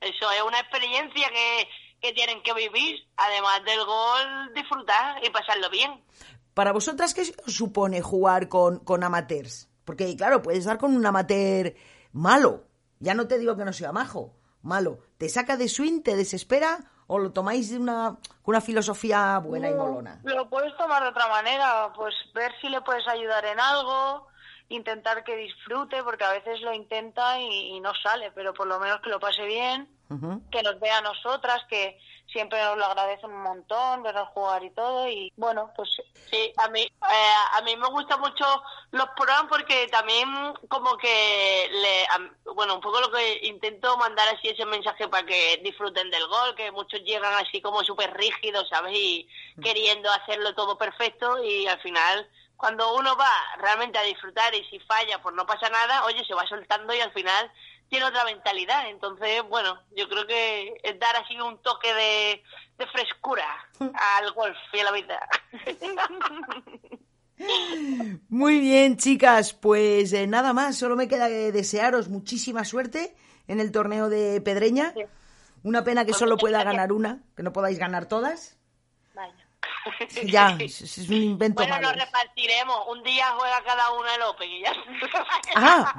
Eso 0.00 0.30
es 0.30 0.42
una 0.46 0.60
experiencia 0.60 1.28
que, 1.28 1.68
que 2.00 2.12
tienen 2.12 2.42
que 2.42 2.54
vivir. 2.54 3.00
Además 3.16 3.64
del 3.64 3.84
gol, 3.84 4.54
disfrutar 4.54 5.22
y 5.24 5.30
pasarlo 5.30 5.68
bien. 5.70 6.02
Para 6.54 6.72
vosotras, 6.72 7.14
¿qué 7.14 7.24
supone 7.24 8.00
jugar 8.00 8.48
con, 8.48 8.78
con 8.78 9.02
amateurs? 9.02 9.68
Porque, 9.84 10.16
claro, 10.16 10.40
puedes 10.40 10.64
dar 10.64 10.78
con 10.78 10.94
un 10.94 11.04
amateur 11.04 11.74
malo. 12.12 12.64
Ya 13.00 13.14
no 13.14 13.26
te 13.26 13.38
digo 13.38 13.56
que 13.56 13.64
no 13.64 13.72
sea 13.72 13.92
majo, 13.92 14.36
malo. 14.62 15.00
¿Te 15.18 15.28
saca 15.28 15.56
de 15.56 15.68
swing, 15.68 16.02
te 16.02 16.16
desespera 16.16 16.89
o 17.12 17.18
lo 17.18 17.32
tomáis 17.32 17.70
de 17.70 17.78
una, 17.78 18.16
con 18.42 18.54
una 18.54 18.60
filosofía 18.60 19.38
buena 19.38 19.68
y 19.68 19.74
molona? 19.74 20.20
Lo 20.22 20.48
puedes 20.48 20.76
tomar 20.76 21.02
de 21.02 21.08
otra 21.08 21.26
manera, 21.26 21.92
pues 21.92 22.14
ver 22.32 22.52
si 22.60 22.68
le 22.68 22.80
puedes 22.82 23.06
ayudar 23.08 23.44
en 23.46 23.58
algo, 23.58 24.28
intentar 24.68 25.24
que 25.24 25.34
disfrute, 25.34 26.04
porque 26.04 26.22
a 26.22 26.30
veces 26.30 26.60
lo 26.60 26.72
intenta 26.72 27.40
y, 27.40 27.80
no 27.80 27.92
sale, 27.96 28.30
pero 28.32 28.54
por 28.54 28.68
lo 28.68 28.78
menos 28.78 29.00
que 29.00 29.10
lo 29.10 29.18
pase 29.18 29.44
bien, 29.44 29.88
que 30.50 30.62
nos 30.62 30.80
vea 30.80 30.98
a 30.98 31.02
nosotras, 31.02 31.62
que 31.68 31.98
siempre 32.26 32.62
nos 32.62 32.76
lo 32.76 32.84
agradecen 32.86 33.30
un 33.30 33.42
montón, 33.42 34.02
vernos 34.02 34.28
jugar 34.30 34.62
y 34.64 34.70
todo, 34.70 35.08
y 35.08 35.32
bueno, 35.36 35.72
pues 35.76 36.00
sí, 36.30 36.52
a 36.56 36.68
mí, 36.68 36.82
eh, 36.82 37.34
a 37.54 37.62
mí 37.62 37.76
me 37.76 37.88
gustan 37.88 38.20
mucho 38.20 38.44
los 38.90 39.08
programas 39.16 39.46
porque 39.48 39.88
también 39.88 40.28
como 40.68 40.96
que, 40.96 41.68
le, 41.70 42.06
bueno, 42.54 42.74
un 42.74 42.80
poco 42.80 43.00
lo 43.00 43.10
que 43.10 43.46
intento 43.46 43.96
mandar 43.96 44.28
así 44.28 44.48
ese 44.48 44.64
mensaje 44.66 45.08
para 45.08 45.26
que 45.26 45.60
disfruten 45.62 46.10
del 46.10 46.26
gol, 46.26 46.54
que 46.54 46.70
muchos 46.72 47.02
llegan 47.02 47.34
así 47.34 47.60
como 47.60 47.84
súper 47.84 48.12
rígidos, 48.16 48.68
¿sabes? 48.68 48.96
Y 48.96 49.28
mm. 49.56 49.62
queriendo 49.62 50.10
hacerlo 50.10 50.54
todo 50.54 50.76
perfecto 50.76 51.42
y 51.42 51.66
al 51.66 51.80
final 51.80 52.28
cuando 52.60 52.94
uno 52.94 53.16
va 53.16 53.32
realmente 53.56 53.98
a 53.98 54.02
disfrutar 54.02 54.54
y 54.54 54.62
si 54.66 54.78
falla 54.80 55.20
pues 55.22 55.34
no 55.34 55.46
pasa 55.46 55.70
nada, 55.70 56.04
oye, 56.04 56.22
se 56.26 56.34
va 56.34 56.46
soltando 56.46 56.92
y 56.94 57.00
al 57.00 57.10
final 57.12 57.50
tiene 57.90 58.06
otra 58.06 58.24
mentalidad. 58.24 58.88
Entonces, 58.88 59.42
bueno, 59.50 59.78
yo 59.94 60.08
creo 60.08 60.26
que 60.26 60.80
es 60.82 60.98
dar 60.98 61.14
así 61.16 61.38
un 61.38 61.60
toque 61.60 61.92
de, 61.92 62.42
frescura 62.92 63.44
al 64.18 64.32
golf 64.32 64.56
y 64.72 64.78
a 64.78 64.84
la 64.84 64.92
vida. 64.92 65.20
Muy 68.28 68.60
bien, 68.60 68.96
chicas, 68.96 69.52
pues 69.54 70.12
eh, 70.12 70.26
nada 70.26 70.52
más, 70.52 70.78
solo 70.78 70.94
me 70.94 71.08
queda 71.08 71.28
desearos 71.28 72.08
muchísima 72.08 72.64
suerte 72.64 73.16
en 73.48 73.60
el 73.60 73.72
torneo 73.72 74.08
de 74.08 74.40
Pedreña. 74.40 74.94
Una 75.62 75.84
pena 75.84 76.04
que 76.04 76.12
pues 76.12 76.18
solo 76.18 76.36
pueda 76.36 76.62
ganar 76.64 76.92
una, 76.92 77.22
que 77.36 77.42
no 77.42 77.52
podáis 77.52 77.78
ganar 77.78 78.06
todas. 78.06 78.56
Ya, 80.24 80.56
es, 80.58 80.98
un 81.08 81.14
invento 81.14 81.62
Bueno, 81.62 81.80
nos 81.80 81.94
repartiremos. 81.94 82.86
Un 82.88 83.02
día 83.02 83.30
juega 83.38 83.62
cada 83.62 83.90
uno 83.92 84.08
el 84.14 84.22
Open 84.22 84.50
y 84.50 84.62
ya. 84.62 84.72
Ah, 85.54 85.94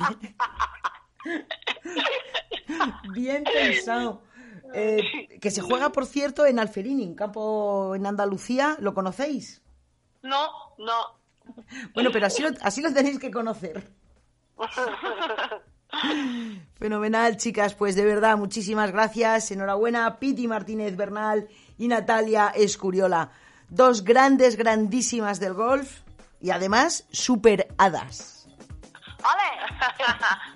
bien 3.13 3.43
pensado. 3.43 4.23
Eh, 4.73 5.37
que 5.41 5.51
se 5.51 5.59
juega, 5.59 5.91
por 5.91 6.05
cierto, 6.05 6.45
en 6.45 6.57
Alferini, 6.57 7.05
un 7.05 7.13
campo 7.13 7.93
en 7.93 8.05
Andalucía. 8.05 8.77
¿Lo 8.79 8.93
conocéis? 8.93 9.61
No, 10.21 10.47
no. 10.77 11.19
Bueno, 11.93 12.09
pero 12.13 12.27
así 12.27 12.41
lo, 12.41 12.51
así 12.61 12.81
lo 12.81 12.93
tenéis 12.93 13.19
que 13.19 13.31
conocer. 13.31 13.91
Fenomenal, 16.75 17.35
chicas. 17.35 17.73
Pues 17.73 17.97
de 17.97 18.05
verdad, 18.05 18.37
muchísimas 18.37 18.93
gracias. 18.93 19.51
Enhorabuena, 19.51 20.19
Piti 20.19 20.47
Martínez 20.47 20.95
Bernal 20.95 21.49
y 21.77 21.89
Natalia 21.89 22.53
Escuriola 22.55 23.29
dos 23.71 24.03
grandes, 24.03 24.57
grandísimas 24.57 25.39
del 25.39 25.53
golf 25.53 26.01
y 26.39 26.51
además 26.51 27.05
super 27.11 27.73
hadas. 27.77 28.40
¡Vale! 29.21 29.43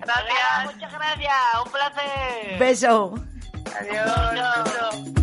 gracias. 0.00 0.74
Muchas 0.74 0.92
gracias. 0.92 1.34
Un 1.64 1.72
placer. 1.72 2.58
Beso. 2.58 3.14
Adiós. 3.80 5.16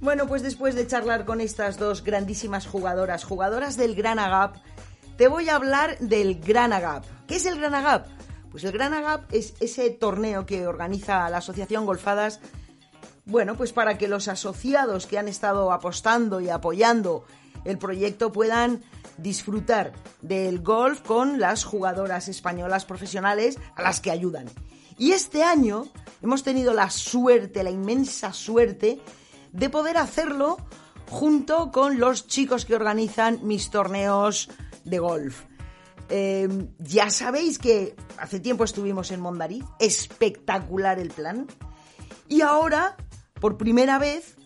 Bueno, 0.00 0.26
pues 0.26 0.42
después 0.42 0.74
de 0.74 0.86
charlar 0.86 1.24
con 1.24 1.40
estas 1.40 1.78
dos 1.78 2.04
grandísimas 2.04 2.66
jugadoras, 2.66 3.24
jugadoras 3.24 3.78
del 3.78 3.94
Gran 3.94 4.18
Agap, 4.18 4.56
te 5.16 5.28
voy 5.28 5.48
a 5.48 5.56
hablar 5.56 5.98
del 5.98 6.40
Gran 6.40 6.74
Agap. 6.74 7.04
¿Qué 7.26 7.36
es 7.36 7.46
el 7.46 7.58
Gran 7.58 7.74
Agap? 7.74 8.06
Pues 8.50 8.64
el 8.64 8.72
Gran 8.72 8.92
Agap 8.92 9.24
es 9.32 9.54
ese 9.60 9.88
torneo 9.90 10.44
que 10.44 10.66
organiza 10.66 11.28
la 11.30 11.38
Asociación 11.38 11.86
Golfadas, 11.86 12.40
bueno, 13.26 13.56
pues 13.56 13.72
para 13.72 13.96
que 13.98 14.08
los 14.08 14.28
asociados 14.28 15.06
que 15.06 15.18
han 15.18 15.28
estado 15.28 15.72
apostando 15.72 16.40
y 16.40 16.50
apoyando 16.50 17.24
el 17.64 17.78
proyecto 17.78 18.32
puedan 18.32 18.82
disfrutar 19.16 19.92
del 20.20 20.60
golf 20.60 21.00
con 21.00 21.40
las 21.40 21.64
jugadoras 21.64 22.28
españolas 22.28 22.84
profesionales 22.84 23.58
a 23.76 23.82
las 23.82 24.00
que 24.00 24.10
ayudan. 24.10 24.46
Y 24.98 25.12
este 25.12 25.42
año 25.42 25.86
hemos 26.22 26.42
tenido 26.42 26.74
la 26.74 26.90
suerte, 26.90 27.64
la 27.64 27.70
inmensa 27.70 28.32
suerte, 28.32 29.00
de 29.52 29.70
poder 29.70 29.96
hacerlo 29.96 30.58
junto 31.08 31.70
con 31.70 31.98
los 31.98 32.26
chicos 32.26 32.64
que 32.64 32.74
organizan 32.74 33.40
mis 33.42 33.70
torneos 33.70 34.50
de 34.84 34.98
golf. 34.98 35.42
Em, 36.08 36.68
ya 36.78 37.08
sabéis 37.10 37.58
que 37.58 37.96
hace 38.18 38.40
tiempo 38.40 38.64
estuvimos 38.64 39.10
en 39.10 39.20
Mondariz, 39.20 39.64
espectacular 39.78 40.98
el 40.98 41.10
plan. 41.10 41.46
Y 42.28 42.42
ahora, 42.42 42.96
por 43.44 43.58
primera 43.58 43.98
vez, 43.98 44.36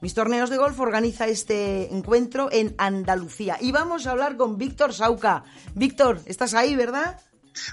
mis 0.00 0.14
torneos 0.14 0.48
de 0.48 0.56
golf 0.56 0.80
organiza 0.80 1.26
este 1.26 1.94
encuentro 1.94 2.48
en 2.50 2.74
Andalucía. 2.78 3.58
Y 3.60 3.72
vamos 3.72 4.06
a 4.06 4.12
hablar 4.12 4.38
con 4.38 4.56
Víctor 4.56 4.94
Sauca. 4.94 5.44
Víctor, 5.74 6.22
¿estás 6.24 6.54
ahí, 6.54 6.74
verdad? 6.74 7.20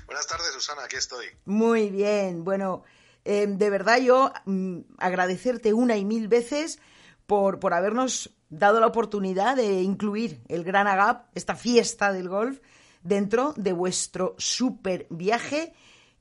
Buenas 0.06 0.28
tardes, 0.28 0.52
Susana, 0.52 0.84
aquí 0.84 0.98
estoy. 0.98 1.28
Muy 1.46 1.90
bien, 1.92 2.44
bueno, 2.44 2.84
em, 3.24 3.58
de 3.58 3.70
verdad 3.70 4.02
yo 4.02 4.34
mm, 4.44 4.80
agradecerte 4.98 5.72
una 5.72 5.96
y 5.96 6.04
mil 6.04 6.28
veces 6.28 6.80
por, 7.26 7.62
por 7.62 7.74
habernos 7.74 8.32
dado 8.50 8.82
la 8.82 8.88
oportunidad 8.88 9.56
de 9.56 9.82
incluir 9.82 10.44
el 10.50 10.66
Gran 10.66 10.88
Agap, 10.88 11.30
esta 11.36 11.56
fiesta 11.56 12.12
del 12.12 12.28
golf, 12.28 12.60
dentro 13.02 13.54
de 13.56 13.72
vuestro 13.72 14.36
super 14.38 15.08
viaje 15.10 15.74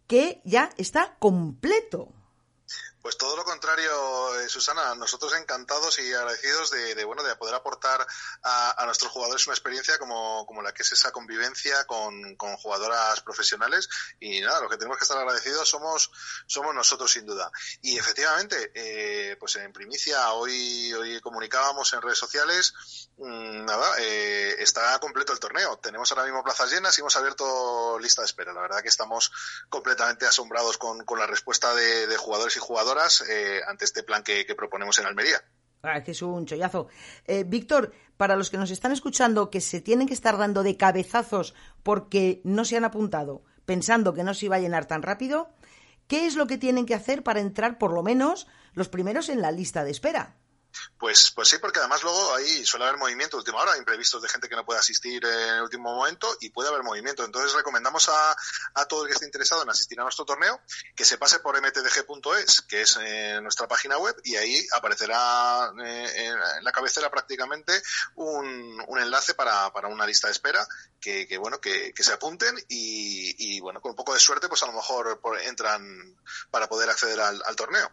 que 0.07 0.43
ya 0.45 0.71
está 0.77 1.17
completo. 1.19 2.13
Pues 3.05 3.19
todo 3.19 3.37
lo 3.37 3.45
contrario, 3.45 4.41
eh, 4.41 4.49
Susana. 4.49 4.95
Nosotros 4.95 5.35
encantados 5.35 5.99
y 5.99 6.11
agradecidos 6.15 6.71
de, 6.71 7.05
bueno 7.05 7.23
de 7.23 7.37
poder 7.37 7.55
aportar 7.55 8.07
a, 8.43 8.83
nuestros 8.87 9.13
jugadores 9.13 9.47
una 9.47 9.53
experiencia 9.53 9.99
como, 9.99 10.47
como, 10.47 10.63
la 10.63 10.73
que 10.73 10.85
es 10.85 10.93
esa 10.93 11.13
convivencia 11.13 11.85
con, 11.85 12.35
con, 12.37 12.57
jugadoras 12.57 13.21
profesionales. 13.21 13.91
Y 14.21 14.41
nada, 14.41 14.63
lo 14.63 14.71
que 14.71 14.79
tenemos 14.79 14.97
que 14.97 15.05
estar 15.05 15.19
agradecidos 15.19 15.69
somos 15.69 16.11
somos 16.47 16.75
nosotros 16.75 17.13
sin 17.13 17.27
duda. 17.27 17.53
Y 17.83 17.99
efectivamente, 17.99 18.73
eh, 18.75 19.37
pues 19.39 19.57
en 19.57 19.71
primicia 19.71 20.33
hoy 20.33 20.91
hoy 20.95 21.21
comunicábamos 21.21 21.93
en 21.93 22.01
redes 22.01 22.17
sociales. 22.17 22.73
Mm, 23.19 23.67
nada, 23.67 23.99
eh, 23.99 24.24
está 24.65 24.99
completo 24.99 25.33
el 25.33 25.39
torneo. 25.39 25.77
Tenemos 25.79 26.11
ahora 26.11 26.25
mismo 26.25 26.43
plazas 26.43 26.73
llenas 26.73 26.97
y 26.99 27.01
hemos 27.01 27.17
abierto 27.17 27.99
lista 27.99 28.23
de 28.23 28.27
espera. 28.27 28.53
La 28.53 28.63
verdad 28.63 28.83
que 28.83 28.89
estamos 28.89 29.33
completamente 29.69 30.27
asombrados 30.27 30.79
con, 30.79 31.05
la 31.19 31.27
respuesta 31.27 31.75
de, 31.75 32.17
jugadores 32.17 32.57
y 32.57 32.61
jugadoras 32.61 33.23
eh, 33.29 33.61
ante 33.67 33.85
este 33.85 34.03
plan 34.03 34.23
que, 34.23 34.45
proponemos 34.57 34.99
en 34.99 35.07
Almería. 35.07 35.43
Ah, 35.83 35.99
es 35.99 36.23
un 36.23 36.47
chollazo. 36.47 36.89
Eh, 37.27 37.45
Víctor, 37.45 37.93
para 38.17 38.37
los 38.37 38.51
que 38.51 38.57
nos 38.57 38.71
están 38.71 38.93
escuchando 38.93 39.51
que 39.51 39.61
se 39.61 39.81
tienen 39.81 40.09
que 40.09 40.15
estar 40.15 40.39
dando 40.39 40.63
de 40.63 40.77
cabezazos 40.77 41.55
porque 41.83 42.41
no 42.45 42.65
se 42.65 42.77
han 42.77 42.85
apuntado 42.85 43.45
pensando 43.65 44.15
que 44.15 44.25
no 44.25 44.35
se 44.35 44.47
iba 44.47 44.57
a 44.57 44.61
llenar 44.61 44.87
tan 44.87 45.03
rápido, 45.03 45.51
¿qué 46.07 46.27
es 46.27 46.37
lo 46.37 46.47
que 46.47 46.59
tienen 46.59 46.87
que 46.87 46.95
hacer 46.95 47.23
para 47.23 47.41
entrar 47.41 47.79
por 47.79 47.93
lo 47.93 48.03
menos 48.03 48.47
los 48.75 48.89
primeros 48.89 49.29
en 49.29 49.41
la 49.41 49.53
lista 49.53 49.85
de 49.85 49.91
espera? 49.91 50.37
Pues, 50.99 51.31
pues 51.33 51.49
sí, 51.49 51.59
porque 51.59 51.81
además 51.81 52.03
luego 52.03 52.35
ahí 52.35 52.65
suele 52.65 52.87
haber 52.87 52.99
movimiento 52.99 53.37
de 53.37 53.41
última 53.41 53.61
hora, 53.61 53.77
imprevistos 53.77 54.23
de 54.23 54.29
gente 54.29 54.49
que 54.49 54.57
no 54.57 54.65
puede 54.65 54.81
asistir 54.81 55.25
en 55.25 55.57
el 55.57 55.63
último 55.63 55.95
momento 55.95 56.37
y 56.41 56.51
puede 56.51 56.69
haber 56.69 56.83
movimiento. 56.83 57.25
Entonces 57.25 57.53
recomendamos 57.53 58.09
a, 58.09 58.37
a 58.75 58.87
todo 58.87 59.03
el 59.03 59.09
que 59.09 59.15
esté 59.15 59.27
interesado 59.27 59.63
en 59.63 59.71
asistir 59.71 59.99
a 60.01 60.03
nuestro 60.03 60.25
torneo 60.25 60.61
que 60.95 61.05
se 61.05 61.19
pase 61.19 61.41
por 61.41 61.61
mtdg.es, 61.61 62.63
que 62.63 62.83
es 62.83 62.99
eh, 63.01 63.41
nuestra 63.43 63.69
página 63.69 63.99
web, 63.99 64.17
y 64.25 64.37
ahí 64.37 64.67
aparecerá 64.73 65.73
eh, 65.85 66.27
en 66.27 66.65
la 66.65 66.73
cabecera 66.73 67.11
prácticamente 67.11 67.81
un, 68.17 68.83
un 68.87 68.99
enlace 68.99 69.35
para, 69.35 69.73
para, 69.73 69.89
una 69.89 70.07
lista 70.07 70.29
de 70.29 70.33
espera 70.33 70.67
que, 71.01 71.27
que 71.27 71.39
bueno 71.39 71.61
que, 71.61 71.93
se 71.97 72.13
apunten 72.13 72.55
y, 72.69 73.57
y, 73.57 73.61
bueno 73.61 73.81
con 73.81 73.91
un 73.91 73.97
poco 73.97 74.13
de 74.13 74.21
suerte 74.21 74.49
pues 74.49 74.63
a 74.63 74.67
lo 74.67 74.73
mejor 74.73 75.21
entran 75.45 75.83
para 76.51 76.69
poder 76.69 76.91
acceder 76.91 77.21
al 77.21 77.57
torneo 77.57 77.91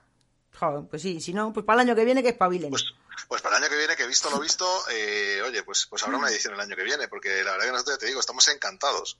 pues 0.89 1.01
sí, 1.01 1.19
si 1.19 1.33
no, 1.33 1.51
pues 1.53 1.65
para 1.65 1.81
el 1.81 1.87
año 1.87 1.95
que 1.95 2.05
viene 2.05 2.21
que 2.21 2.29
espabilen. 2.29 2.69
Pues, 2.69 2.85
pues 3.27 3.41
para 3.41 3.57
el 3.57 3.63
año 3.63 3.71
que 3.71 3.77
viene, 3.77 3.95
que 3.95 4.07
visto 4.07 4.29
lo 4.29 4.39
visto, 4.39 4.65
eh, 4.91 5.41
oye, 5.45 5.63
pues, 5.63 5.87
pues 5.89 6.03
habrá 6.03 6.17
una 6.17 6.29
edición 6.29 6.53
el 6.53 6.59
año 6.59 6.75
que 6.75 6.83
viene, 6.83 7.07
porque 7.07 7.43
la 7.43 7.51
verdad 7.51 7.65
que 7.65 7.71
nosotros 7.71 7.95
ya 7.95 7.99
te 7.99 8.05
digo, 8.07 8.19
estamos 8.19 8.47
encantados. 8.47 9.17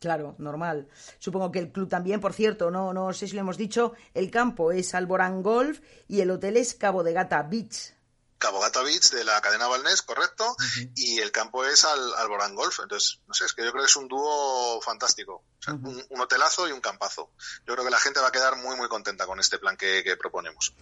Claro, 0.00 0.34
normal. 0.38 0.88
Supongo 1.18 1.52
que 1.52 1.60
el 1.60 1.70
club 1.70 1.88
también, 1.88 2.20
por 2.20 2.32
cierto, 2.32 2.72
no, 2.72 2.92
no 2.92 3.12
sé 3.12 3.28
si 3.28 3.34
lo 3.34 3.40
hemos 3.40 3.56
dicho, 3.56 3.92
el 4.14 4.32
campo 4.32 4.72
es 4.72 4.94
Alborán 4.94 5.42
Golf 5.42 5.80
y 6.08 6.20
el 6.20 6.30
hotel 6.32 6.56
es 6.56 6.74
Cabo 6.74 7.04
de 7.04 7.12
Gata 7.12 7.42
Beach. 7.44 7.94
Cabo 8.42 8.58
Gata 8.58 8.82
Beach 8.82 9.10
de 9.10 9.22
la 9.22 9.40
cadena 9.40 9.68
Balnés, 9.68 10.02
correcto, 10.02 10.56
y 10.96 11.20
el 11.20 11.30
campo 11.30 11.64
es 11.64 11.84
al, 11.84 12.12
Alborán 12.14 12.56
Golf. 12.56 12.80
Entonces, 12.80 13.20
no 13.28 13.34
sé, 13.34 13.44
es 13.44 13.52
que 13.52 13.64
yo 13.64 13.70
creo 13.70 13.84
que 13.84 13.88
es 13.88 13.94
un 13.94 14.08
dúo 14.08 14.80
fantástico. 14.82 15.44
un, 15.68 16.20
hotelazo 16.20 16.68
y 16.68 16.72
un 16.72 16.80
campazo. 16.80 17.30
Yo 17.64 17.74
creo 17.74 17.84
que 17.84 17.92
la 17.92 18.00
gente 18.00 18.18
va 18.18 18.28
a 18.28 18.32
quedar 18.32 18.56
muy, 18.56 18.74
muy 18.76 18.88
contenta 18.88 19.26
con 19.26 19.38
este 19.38 19.60
plan 19.60 19.76
que, 19.76 20.16
proponemos. 20.18 20.74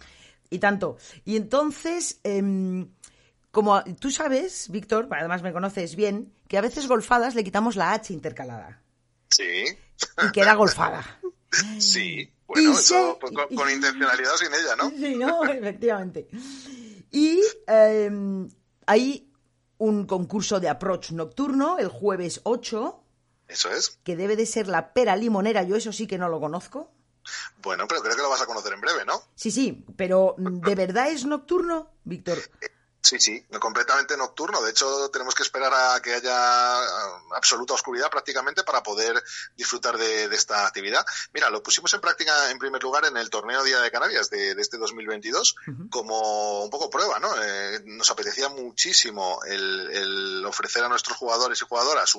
Y 0.49 0.57
tanto. 0.57 0.97
Y 1.23 1.35
entonces, 1.35 2.19
em, 2.23 2.91
como 3.51 3.83
tú 3.99 4.09
sabes, 4.09 4.71
Víctor, 4.71 5.07
además 5.11 5.43
me 5.43 5.53
conoces 5.53 5.95
bien, 5.95 6.33
que 6.47 6.57
a 6.57 6.61
veces 6.61 6.87
golfadas 6.87 7.35
le 7.35 7.43
quitamos 7.43 7.75
la 7.75 7.93
H 7.93 8.11
intercalada. 8.11 8.81
Sí. 9.29 9.65
Y 10.23 10.31
queda 10.31 10.55
golfada. 10.55 11.19
Sí, 11.79 12.31
bueno, 12.47 12.71
eso 12.79 13.19
con, 13.19 13.69
intencionalidad 13.69 14.33
o 14.33 14.37
sin 14.37 14.53
ella, 14.53 14.75
¿no? 14.77 14.89
Sí, 14.89 15.15
no, 15.15 15.43
efectivamente. 15.45 16.27
Y 17.11 17.41
em, 17.67 18.49
hay 18.85 19.31
un 19.77 20.05
concurso 20.05 20.59
de 20.59 20.69
approach 20.69 21.11
nocturno 21.11 21.77
el 21.77 21.89
jueves 21.89 22.41
8. 22.43 23.03
Eso 23.47 23.69
es. 23.69 23.99
Que 24.03 24.15
debe 24.15 24.35
de 24.35 24.45
ser 24.45 24.67
la 24.67 24.93
pera 24.93 25.15
limonera, 25.15 25.63
yo 25.63 25.75
eso 25.75 25.91
sí 25.91 26.07
que 26.07 26.17
no 26.17 26.29
lo 26.29 26.39
conozco. 26.39 26.91
Bueno, 27.61 27.87
pero 27.87 28.01
creo 28.01 28.15
que 28.15 28.21
lo 28.21 28.29
vas 28.29 28.41
a 28.41 28.45
conocer 28.45 28.73
en 28.73 28.81
breve, 28.81 29.05
¿no? 29.05 29.21
Sí, 29.35 29.51
sí, 29.51 29.85
pero 29.95 30.35
¿de 30.37 30.75
verdad 30.75 31.09
es 31.09 31.25
nocturno, 31.25 31.89
Víctor? 32.03 32.37
Eh, 33.01 33.07
Sí, 33.11 33.19
sí, 33.19 33.45
completamente 33.59 34.15
nocturno. 34.15 34.61
De 34.61 34.71
hecho, 34.71 35.09
tenemos 35.09 35.33
que 35.33 35.43
esperar 35.43 35.73
a 35.73 35.99
que 36.01 36.13
haya 36.13 36.33
ah, 36.33 37.19
absoluta 37.35 37.73
oscuridad 37.73 38.09
prácticamente 38.11 38.63
para 38.63 38.83
poder 38.83 39.21
disfrutar 39.57 39.97
de, 39.97 40.25
esta 40.25 40.67
actividad. 40.67 41.03
Mira, 41.33 41.49
lo 41.49 41.63
pusimos 41.63 41.93
en 41.93 41.99
práctica 41.99 42.51
en 42.51 42.59
primer 42.59 42.81
lugar 42.81 43.05
en 43.05 43.17
el 43.17 43.29
torneo 43.29 43.63
Día 43.63 43.81
de 43.81 43.91
Canarias 43.91 44.29
de, 44.29 44.51
este 44.51 44.77
2022 44.77 45.55
como 45.89 46.63
un 46.63 46.69
poco 46.69 46.89
prueba, 46.89 47.19
¿no? 47.19 47.29
Eh, 47.41 47.81
nos 47.85 48.09
apetecía 48.11 48.49
muchísimo 48.49 49.39
el, 49.45 50.45
ofrecer 50.45 50.83
a 50.83 50.89
nuestros 50.89 51.17
jugadores 51.17 51.61
y 51.61 51.65
jugadoras 51.65 52.15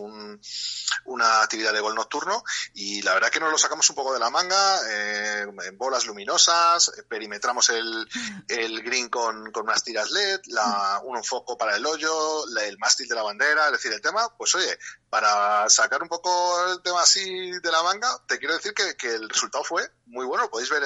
una 1.05 1.43
actividad 1.43 1.73
de 1.73 1.81
gol 1.81 1.95
nocturno 1.95 2.43
y 2.75 3.03
la 3.03 3.15
verdad 3.15 3.31
que 3.31 3.41
nos 3.41 3.51
lo 3.51 3.59
sacamos 3.59 3.89
un 3.91 3.97
poco 3.97 4.13
de 4.13 4.19
la 4.19 4.31
manga, 4.31 4.81
eh, 4.91 5.47
en 5.65 5.79
bolas 5.79 6.07
luminosas, 6.07 6.93
perimetramos 7.09 7.69
el, 7.71 8.09
el 8.49 8.83
green 8.83 9.09
con, 9.09 9.53
con 9.53 9.65
unas 9.65 9.85
tiras 9.85 10.11
LED, 10.11 10.41
la 10.47 10.72
un 11.05 11.23
foco 11.25 11.57
para 11.57 11.77
el 11.77 11.87
hoyo, 11.87 12.45
el 12.59 12.79
mástil 12.79 13.09
de 13.09 13.15
la 13.15 13.23
bandera, 13.23 13.67
es 13.67 13.73
decir, 13.73 13.93
el 13.93 14.01
tema, 14.01 14.29
pues 14.37 14.55
oye, 14.55 14.79
para 15.11 15.69
sacar 15.69 16.03
un 16.03 16.09
poco 16.09 16.73
el 16.73 16.83
tema 16.83 17.03
así 17.03 17.53
de 17.53 17.71
la 17.71 17.83
manga, 17.83 18.09
te 18.27 18.39
quiero 18.39 18.55
decir 18.55 18.75
que, 18.75 19.09
el 19.09 19.29
resultado 19.29 19.65
fue 19.65 19.91
muy 20.07 20.25
bueno, 20.27 20.45
lo 20.45 20.51
podéis 20.51 20.71
ver 20.71 20.83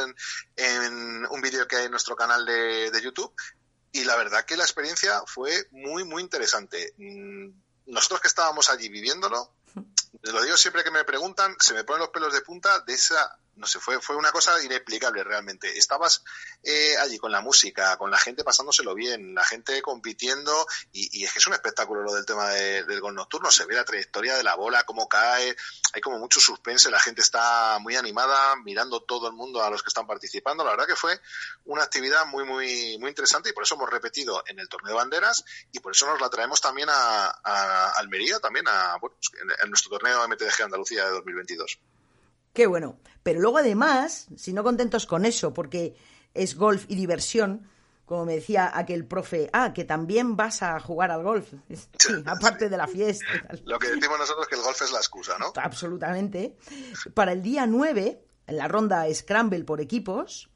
en, 0.56 1.26
un 1.26 1.40
vídeo 1.40 1.66
que 1.66 1.76
hay 1.76 1.84
en 1.86 1.90
nuestro 1.90 2.16
canal 2.16 2.44
de, 2.44 2.90
de 2.90 3.02
YouTube, 3.02 3.32
y 3.92 4.04
la 4.04 4.16
verdad 4.16 4.44
que 4.44 4.56
la 4.56 4.64
experiencia 4.64 5.22
fue 5.26 5.68
muy, 5.70 6.04
muy 6.04 6.22
interesante. 6.22 6.94
Mm, 6.98 7.48
nosotros 7.86 8.20
que 8.20 8.28
estábamos 8.28 8.68
allí 8.68 8.88
viviéndolo, 8.88 9.54
lo 10.22 10.42
digo 10.42 10.56
siempre 10.56 10.84
que 10.84 10.90
me 10.90 11.04
preguntan, 11.04 11.56
se 11.58 11.74
me 11.74 11.84
ponen 11.84 12.00
los 12.00 12.10
pelos 12.10 12.32
de 12.32 12.40
punta 12.40 12.80
de 12.80 12.94
esa 12.94 13.38
no 13.56 13.66
sé, 13.66 13.80
fue, 13.80 14.00
fue 14.00 14.16
una 14.16 14.32
cosa 14.32 14.62
inexplicable 14.62 15.24
realmente. 15.24 15.78
Estabas 15.78 16.22
eh, 16.62 16.96
allí 16.98 17.18
con 17.18 17.32
la 17.32 17.40
música, 17.40 17.96
con 17.96 18.10
la 18.10 18.18
gente 18.18 18.44
pasándoselo 18.44 18.94
bien, 18.94 19.34
la 19.34 19.44
gente 19.44 19.80
compitiendo, 19.82 20.66
y, 20.92 21.24
es 21.24 21.32
que 21.32 21.38
es 21.38 21.46
un 21.46 21.54
espectáculo 21.54 22.02
lo 22.02 22.12
del 22.12 22.26
tema 22.26 22.50
del 22.50 23.00
gol 23.00 23.14
nocturno. 23.14 23.50
Se 23.50 23.64
ve 23.64 23.74
la 23.74 23.84
trayectoria 23.84 24.36
de 24.36 24.42
la 24.42 24.54
bola, 24.54 24.84
cómo 24.84 25.08
cae, 25.08 25.56
hay 25.92 26.00
como 26.00 26.18
mucho 26.18 26.38
suspense, 26.38 26.90
la 26.90 27.00
gente 27.00 27.22
está 27.22 27.78
muy 27.80 27.96
animada, 27.96 28.56
mirando 28.56 29.00
todo 29.02 29.28
el 29.28 29.32
mundo 29.34 29.62
a 29.62 29.70
los 29.70 29.82
que 29.82 29.88
están 29.88 30.06
participando. 30.06 30.64
La 30.64 30.70
verdad 30.70 30.86
que 30.86 30.96
fue 30.96 31.18
una 31.64 31.82
actividad 31.82 32.26
muy, 32.26 32.44
muy, 32.44 32.98
muy 32.98 33.08
interesante 33.08 33.50
y 33.50 33.52
por 33.52 33.62
eso 33.62 33.74
hemos 33.74 33.90
repetido 33.90 34.42
en 34.46 34.58
el 34.58 34.68
torneo 34.68 34.92
de 34.92 34.96
banderas 34.96 35.44
y 35.72 35.80
por 35.80 35.92
eso 35.92 36.06
nos 36.06 36.20
la 36.20 36.28
traemos 36.28 36.60
también 36.60 36.88
a, 36.90 37.92
Almería, 37.96 38.38
también 38.38 38.68
a, 38.68 38.96
bueno, 38.98 39.16
pues, 39.16 39.42
en 39.62 39.70
nuestro 39.70 39.90
torneo 39.90 40.26
MTDG 40.28 40.62
Andalucía 40.62 41.04
de 41.06 41.10
2022. 41.12 41.78
Qué 42.56 42.66
bueno. 42.66 42.98
Pero 43.22 43.38
luego 43.38 43.58
además, 43.58 44.28
si 44.34 44.54
no 44.54 44.64
contentos 44.64 45.04
con 45.04 45.26
eso, 45.26 45.52
porque 45.52 45.94
es 46.32 46.56
golf 46.56 46.86
y 46.88 46.94
diversión, 46.94 47.68
como 48.06 48.24
me 48.24 48.36
decía 48.36 48.72
aquel 48.72 49.04
profe, 49.04 49.50
ah, 49.52 49.74
que 49.74 49.84
también 49.84 50.36
vas 50.36 50.62
a 50.62 50.80
jugar 50.80 51.10
al 51.10 51.22
golf, 51.22 51.52
sí, 51.98 52.14
aparte 52.24 52.70
de 52.70 52.76
la 52.78 52.86
fiesta. 52.86 53.26
Lo 53.66 53.78
que 53.78 53.88
decimos 53.88 54.18
nosotros 54.18 54.46
es 54.46 54.48
que 54.48 54.54
el 54.54 54.62
golf 54.62 54.80
es 54.80 54.90
la 54.90 54.98
excusa, 54.98 55.36
¿no? 55.38 55.52
Absolutamente. 55.54 56.56
Para 57.12 57.32
el 57.32 57.42
día 57.42 57.66
9, 57.66 58.24
en 58.46 58.56
la 58.56 58.68
ronda 58.68 59.04
Scramble 59.12 59.64
por 59.64 59.82
equipos, 59.82 60.48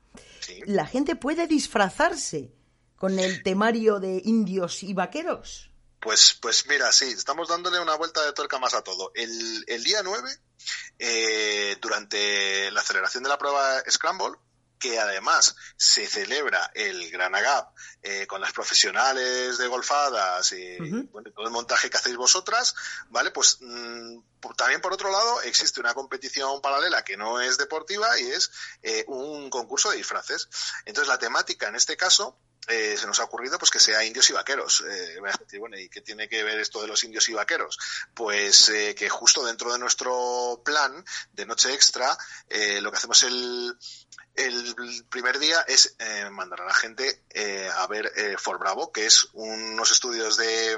la 0.64 0.86
gente 0.86 1.16
puede 1.16 1.46
disfrazarse 1.46 2.54
con 2.96 3.18
el 3.18 3.42
temario 3.42 4.00
de 4.00 4.22
indios 4.24 4.82
y 4.82 4.94
vaqueros. 4.94 5.69
Pues, 6.00 6.38
pues 6.40 6.66
mira, 6.66 6.90
sí, 6.92 7.04
estamos 7.04 7.48
dándole 7.48 7.78
una 7.78 7.94
vuelta 7.94 8.24
de 8.24 8.32
tuerca 8.32 8.58
más 8.58 8.74
a 8.74 8.82
todo. 8.82 9.12
El, 9.14 9.64
el 9.66 9.84
día 9.84 10.02
9, 10.02 10.30
eh, 10.98 11.76
durante 11.80 12.70
la 12.70 12.82
celebración 12.82 13.22
de 13.22 13.28
la 13.28 13.38
prueba 13.38 13.82
Scramble, 13.88 14.36
que 14.80 14.98
además 14.98 15.54
se 15.76 16.06
celebra 16.06 16.72
el 16.74 17.10
Gran 17.10 17.34
Agap 17.34 17.76
eh, 18.02 18.26
con 18.26 18.40
las 18.40 18.52
profesionales 18.52 19.58
de 19.58 19.66
golfadas 19.66 20.52
y 20.52 20.78
todo 21.34 21.46
el 21.46 21.52
montaje 21.52 21.90
que 21.90 21.98
hacéis 21.98 22.16
vosotras, 22.16 22.74
¿vale? 23.10 23.30
Pues 23.30 23.58
mm, 23.60 24.20
también 24.56 24.80
por 24.80 24.94
otro 24.94 25.12
lado 25.12 25.42
existe 25.42 25.80
una 25.80 25.92
competición 25.92 26.62
paralela 26.62 27.04
que 27.04 27.18
no 27.18 27.40
es 27.40 27.58
deportiva 27.58 28.18
y 28.18 28.30
es 28.30 28.50
eh, 28.82 29.04
un 29.06 29.50
concurso 29.50 29.90
de 29.90 29.98
disfraces. 29.98 30.48
Entonces 30.86 31.08
la 31.08 31.18
temática 31.18 31.68
en 31.68 31.76
este 31.76 31.98
caso 31.98 32.38
eh, 32.70 32.96
se 32.96 33.06
nos 33.06 33.18
ha 33.20 33.24
ocurrido 33.24 33.58
pues 33.58 33.70
que 33.70 33.80
sea 33.80 34.04
indios 34.04 34.30
y 34.30 34.32
vaqueros. 34.32 34.84
Eh, 34.88 35.18
bueno, 35.58 35.76
¿y 35.76 35.88
qué 35.88 36.00
tiene 36.00 36.28
que 36.28 36.44
ver 36.44 36.58
esto 36.58 36.80
de 36.80 36.88
los 36.88 37.02
indios 37.04 37.28
y 37.28 37.34
vaqueros? 37.34 37.78
Pues 38.14 38.68
eh, 38.68 38.94
que 38.94 39.08
justo 39.08 39.44
dentro 39.44 39.72
de 39.72 39.78
nuestro 39.78 40.62
plan 40.64 41.04
de 41.32 41.46
noche 41.46 41.72
extra, 41.74 42.16
lo 42.80 42.90
que 42.90 42.96
hacemos 42.96 43.22
el, 43.24 43.76
el 44.34 45.04
primer 45.08 45.38
día 45.38 45.60
es 45.66 45.96
mandar 46.30 46.62
a 46.62 46.66
la 46.66 46.74
gente 46.74 47.22
a 47.76 47.86
ver 47.86 48.12
For 48.38 48.58
Bravo, 48.58 48.92
que 48.92 49.06
es 49.06 49.28
unos 49.32 49.90
estudios 49.90 50.36
de 50.36 50.76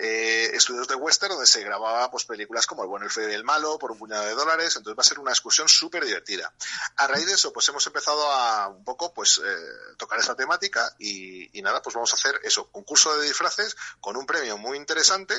eh, 0.00 0.50
estudios 0.54 0.88
de 0.88 0.94
western 0.94 1.32
donde 1.32 1.46
se 1.46 1.62
grababa 1.62 2.10
pues 2.10 2.24
películas 2.24 2.66
como 2.66 2.82
El 2.82 2.88
bueno, 2.88 3.06
el 3.06 3.12
feo 3.12 3.28
y 3.28 3.34
el 3.34 3.44
malo 3.44 3.78
por 3.78 3.90
un 3.90 3.98
puñado 3.98 4.24
de 4.24 4.34
dólares, 4.34 4.76
entonces 4.76 4.98
va 4.98 5.02
a 5.02 5.04
ser 5.04 5.18
una 5.18 5.32
excursión 5.32 5.68
súper 5.68 6.04
divertida. 6.04 6.52
A 6.96 7.06
raíz 7.06 7.26
de 7.26 7.32
eso 7.32 7.52
pues 7.52 7.68
hemos 7.68 7.86
empezado 7.86 8.30
a 8.30 8.68
un 8.68 8.84
poco 8.84 9.12
pues 9.12 9.40
eh, 9.44 9.94
tocar 9.96 10.18
esa 10.18 10.34
temática 10.34 10.94
y, 10.98 11.50
nada, 11.62 11.82
pues 11.82 11.94
vamos 11.94 12.12
a 12.12 12.16
hacer 12.16 12.40
eso, 12.44 12.70
concurso 12.70 13.18
de 13.18 13.26
disfraces 13.26 13.76
con 14.00 14.16
un 14.16 14.26
premio 14.26 14.56
muy 14.56 14.76
interesante 14.76 15.34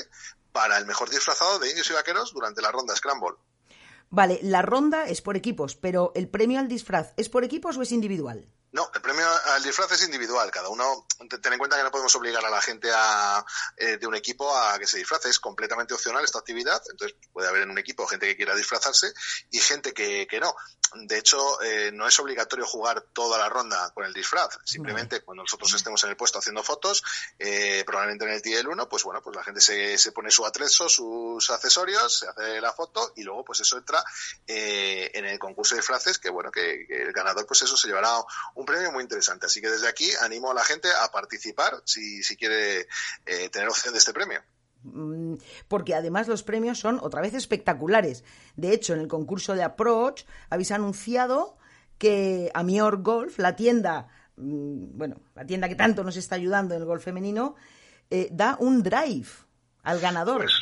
para 0.52 0.76
el 0.78 0.86
mejor 0.86 1.10
disfrazado 1.10 1.58
de 1.58 1.70
indios 1.70 1.88
y 1.90 1.94
vaqueros 1.94 2.32
durante 2.32 2.62
la 2.62 2.70
ronda 2.70 2.94
Scramble. 2.94 3.36
Vale, 4.10 4.40
la 4.42 4.62
ronda 4.62 5.06
es 5.06 5.22
por 5.22 5.36
equipos, 5.36 5.76
pero 5.76 6.12
¿el 6.14 6.28
premio 6.28 6.58
al 6.58 6.68
disfraz 6.68 7.12
es 7.16 7.28
por 7.28 7.44
equipos 7.44 7.76
o 7.76 7.82
es 7.82 7.92
individual? 7.92 8.48
No, 8.72 8.88
el 8.94 9.00
premio 9.00 9.26
al 9.46 9.62
disfraz 9.64 9.90
es 9.92 10.04
individual. 10.04 10.48
Cada 10.52 10.68
uno, 10.68 11.06
ten 11.42 11.52
en 11.52 11.58
cuenta 11.58 11.76
que 11.76 11.82
no 11.82 11.90
podemos 11.90 12.14
obligar 12.14 12.44
a 12.44 12.50
la 12.50 12.60
gente 12.60 12.88
a, 12.94 13.44
eh, 13.76 13.96
de 13.96 14.06
un 14.06 14.14
equipo 14.14 14.56
a 14.56 14.78
que 14.78 14.86
se 14.86 14.98
disfrace. 14.98 15.28
Es 15.28 15.40
completamente 15.40 15.92
opcional 15.92 16.24
esta 16.24 16.38
actividad. 16.38 16.80
Entonces 16.88 17.16
puede 17.32 17.48
haber 17.48 17.62
en 17.62 17.70
un 17.70 17.78
equipo 17.78 18.06
gente 18.06 18.28
que 18.28 18.36
quiera 18.36 18.54
disfrazarse 18.54 19.12
y 19.50 19.58
gente 19.58 19.92
que, 19.92 20.26
que 20.28 20.38
no. 20.38 20.54
De 20.94 21.18
hecho, 21.18 21.60
eh, 21.62 21.90
no 21.92 22.06
es 22.06 22.18
obligatorio 22.20 22.66
jugar 22.66 23.00
toda 23.12 23.38
la 23.38 23.48
ronda 23.48 23.90
con 23.90 24.04
el 24.04 24.12
disfraz. 24.12 24.58
Simplemente 24.64 25.20
cuando 25.22 25.42
nosotros 25.42 25.72
estemos 25.74 26.02
en 26.04 26.10
el 26.10 26.16
puesto 26.16 26.38
haciendo 26.38 26.62
fotos, 26.62 27.02
eh, 27.38 27.82
probablemente 27.84 28.24
en 28.24 28.32
el 28.32 28.42
TL 28.42 28.68
1, 28.68 28.88
pues 28.88 29.02
bueno, 29.02 29.20
pues 29.22 29.34
la 29.34 29.44
gente 29.44 29.60
se, 29.60 29.98
se 29.98 30.12
pone 30.12 30.30
su 30.30 30.46
atrezo, 30.46 30.88
sus 30.88 31.50
accesorios, 31.50 32.20
se 32.20 32.28
hace 32.28 32.60
la 32.60 32.72
foto 32.72 33.12
y 33.16 33.22
luego 33.22 33.44
pues 33.44 33.60
eso 33.60 33.78
entra 33.78 34.02
en 34.46 35.24
el 35.24 35.38
concurso 35.38 35.74
de 35.74 35.80
disfraces 35.80 36.18
que 36.18 36.28
bueno, 36.28 36.50
que, 36.50 36.86
que 36.86 37.02
el 37.02 37.12
ganador 37.12 37.46
pues 37.46 37.62
eso 37.62 37.76
se 37.76 37.86
llevará 37.86 38.12
un 38.59 38.59
premio 38.64 38.92
muy 38.92 39.02
interesante. 39.02 39.46
Así 39.46 39.60
que 39.60 39.70
desde 39.70 39.88
aquí 39.88 40.10
animo 40.22 40.50
a 40.50 40.54
la 40.54 40.64
gente 40.64 40.88
a 41.02 41.10
participar 41.10 41.82
si, 41.84 42.22
si 42.22 42.36
quiere 42.36 42.86
eh, 43.26 43.48
tener 43.50 43.68
opción 43.68 43.92
de 43.92 43.98
este 43.98 44.12
premio 44.12 44.40
mm, 44.82 45.34
porque 45.68 45.94
además 45.94 46.28
los 46.28 46.42
premios 46.42 46.78
son 46.78 46.98
otra 47.02 47.20
vez 47.20 47.34
espectaculares. 47.34 48.24
De 48.56 48.72
hecho, 48.72 48.94
en 48.94 49.00
el 49.00 49.08
concurso 49.08 49.54
de 49.54 49.62
Approach 49.62 50.24
habéis 50.48 50.70
anunciado 50.70 51.58
que 51.98 52.50
Amior 52.54 53.02
Golf, 53.02 53.38
la 53.38 53.56
tienda, 53.56 54.08
mm, 54.36 54.96
bueno, 54.96 55.20
la 55.34 55.44
tienda 55.44 55.68
que 55.68 55.74
tanto 55.74 56.02
nos 56.02 56.16
está 56.16 56.36
ayudando 56.36 56.74
en 56.74 56.80
el 56.80 56.86
golf 56.86 57.04
femenino, 57.04 57.56
eh, 58.08 58.28
da 58.32 58.56
un 58.58 58.82
drive 58.82 59.28
al 59.82 60.00
ganador. 60.00 60.44
Pues, 60.44 60.54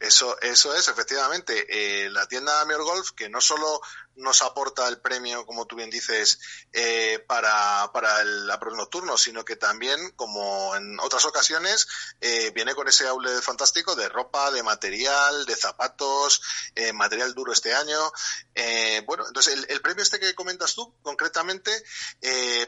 Eso, 0.00 0.40
eso 0.40 0.74
es, 0.74 0.88
efectivamente. 0.88 1.66
Eh, 1.68 2.08
la 2.08 2.26
tienda 2.26 2.64
Mior 2.64 2.82
Golf, 2.82 3.10
que 3.10 3.28
no 3.28 3.42
solo 3.42 3.82
nos 4.20 4.42
aporta 4.42 4.86
el 4.88 5.00
premio, 5.00 5.44
como 5.46 5.66
tú 5.66 5.76
bien 5.76 5.90
dices, 5.90 6.38
eh, 6.72 7.24
para, 7.26 7.90
para 7.92 8.20
el 8.20 8.50
approach 8.50 8.76
nocturno, 8.76 9.16
sino 9.18 9.44
que 9.44 9.56
también, 9.56 10.10
como 10.16 10.74
en 10.76 10.98
otras 11.00 11.24
ocasiones, 11.24 11.86
eh, 12.20 12.50
viene 12.54 12.74
con 12.74 12.88
ese 12.88 13.06
aule 13.06 13.40
fantástico 13.42 13.94
de 13.96 14.08
ropa, 14.08 14.50
de 14.50 14.62
material, 14.62 15.46
de 15.46 15.56
zapatos, 15.56 16.42
eh, 16.74 16.92
material 16.92 17.34
duro 17.34 17.52
este 17.52 17.74
año. 17.74 18.12
Bueno, 19.06 19.26
entonces 19.26 19.66
el, 19.68 19.80
premio 19.80 20.02
este 20.02 20.20
que 20.20 20.34
comentas 20.34 20.74
tú, 20.74 20.94
concretamente, 21.02 21.70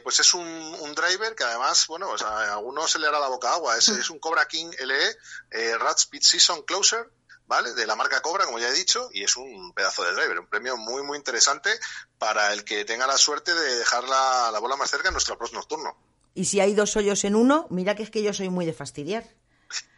pues 0.03 0.19
es 0.19 0.33
un, 0.33 0.47
un, 0.47 0.95
driver 0.95 1.35
que 1.35 1.43
además, 1.43 1.85
bueno, 1.87 2.09
pues 2.09 2.23
a 2.23 2.53
algunos 2.53 2.91
se 2.91 2.99
le 2.99 3.07
hará 3.07 3.19
la 3.19 3.27
boca 3.27 3.53
agua. 3.53 3.77
Es, 3.77 3.89
es 3.89 4.09
un 4.09 4.19
Cobra 4.19 4.47
King 4.47 4.71
LE, 4.79 5.17
eh, 5.51 5.77
Rat 5.77 5.97
Speed 5.99 6.21
Season 6.21 6.61
Closer, 6.63 7.09
¿vale? 7.53 7.73
De 7.73 7.85
la 7.85 7.95
marca 7.95 8.21
Cobra, 8.21 8.45
como 8.45 8.59
ya 8.59 8.69
he 8.69 8.73
dicho, 8.73 9.09
y 9.13 9.23
es 9.23 9.37
un 9.37 9.73
pedazo 9.73 10.03
de 10.03 10.13
driver, 10.13 10.39
un 10.39 10.47
premio 10.47 10.77
muy, 10.77 11.03
muy 11.03 11.17
interesante 11.17 11.69
para 12.17 12.51
el 12.53 12.63
que 12.63 12.85
tenga 12.85 13.07
la 13.07 13.17
suerte 13.17 13.53
de 13.53 13.75
dejar 13.75 14.03
la, 14.05 14.49
la 14.51 14.59
bola 14.59 14.75
más 14.75 14.89
cerca 14.89 15.09
en 15.09 15.13
nuestro 15.13 15.35
approach 15.35 15.53
nocturno. 15.53 15.95
Y 16.33 16.45
si 16.45 16.59
hay 16.59 16.73
dos 16.73 16.95
hoyos 16.95 17.23
en 17.25 17.35
uno, 17.35 17.67
mira 17.69 17.95
que 17.95 18.03
es 18.03 18.09
que 18.09 18.23
yo 18.23 18.33
soy 18.33 18.49
muy 18.49 18.65
de 18.65 18.73
fastidiar. 18.73 19.23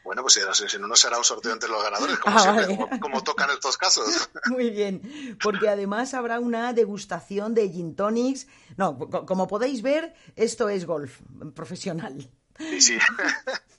Bueno, 0.04 0.22
pues 0.22 0.36
si 0.36 0.76
en 0.76 0.84
uno 0.84 0.96
será 0.96 1.18
un 1.18 1.24
sorteo 1.24 1.52
entre 1.52 1.68
los 1.68 1.82
ganadores, 1.84 2.20
como 2.20 2.38
ah, 2.38 2.42
siempre, 2.42 2.66
vale. 2.66 2.78
como, 2.78 3.00
como, 3.00 3.24
toca 3.24 3.46
en 3.46 3.52
estos 3.52 3.78
casos. 3.78 4.30
Muy 4.50 4.70
bien, 4.70 5.38
porque 5.42 5.68
además 5.68 6.14
habrá 6.14 6.40
una 6.40 6.74
degustación 6.74 7.56
de 7.56 7.70
gin 7.70 7.96
tonics. 7.96 8.48
No, 8.78 8.98
como 8.98 9.48
podéis 9.48 9.82
ver, 9.82 10.14
esto 10.36 10.70
es 10.70 10.86
golf 10.86 11.22
profesional. 11.56 12.30
Sí, 12.60 12.82
sí. 12.82 12.98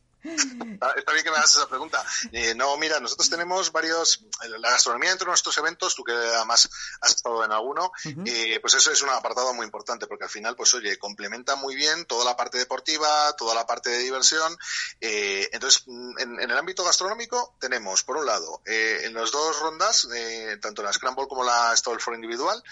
Está 0.97 1.13
bien 1.13 1.25
que 1.25 1.31
me 1.31 1.37
hagas 1.37 1.55
esa 1.55 1.69
pregunta. 1.69 2.05
Eh, 2.33 2.55
no, 2.55 2.77
mira, 2.77 3.01
nosotros 3.01 3.29
tenemos 3.31 3.73
varios. 3.73 4.25
La 4.49 4.71
gastronomía 4.71 5.11
dentro 5.11 5.27
de 5.27 5.31
nuestros 5.31 5.57
eventos, 5.59 5.95
tú 5.95 6.05
que 6.05 6.13
además 6.13 6.69
has 7.01 7.11
estado 7.11 7.45
en 7.45 7.53
alguno, 7.53 7.87
uh 7.87 8.09
-huh. 8.09 8.25
eh, 8.27 8.61
pues 8.61 8.75
eso 8.75 8.91
es 8.91 9.03
un 9.03 9.11
apartado 9.11 9.53
muy 9.55 9.65
importante 9.65 10.07
porque 10.07 10.25
al 10.25 10.31
final, 10.31 10.57
pues 10.57 10.75
oye, 10.75 10.99
complementa 10.99 11.57
muy 11.57 11.75
bien 11.75 12.05
toda 12.07 12.25
la 12.25 12.37
parte 12.37 12.59
deportiva, 12.59 13.35
toda 13.37 13.55
la 13.55 13.67
parte 13.67 13.91
de 13.91 13.99
diversión. 13.99 14.57
Eh, 15.01 15.49
entonces, 15.53 15.85
en, 15.87 16.41
en, 16.41 16.51
el 16.51 16.59
ámbito 16.59 16.85
gastronómico, 16.85 17.57
tenemos, 17.61 18.03
por 18.03 18.17
un 18.17 18.27
lado, 18.27 18.63
eh, 18.67 19.01
en 19.05 19.15
las 19.15 19.31
dos 19.31 19.59
rondas, 19.61 20.09
eh, 20.15 20.59
tanto 20.61 20.83
la 20.83 20.93
Scramble 20.93 21.29
como 21.29 21.45
la 21.45 21.75
Stall 21.77 22.01
for 22.01 22.15
Individual, 22.15 22.63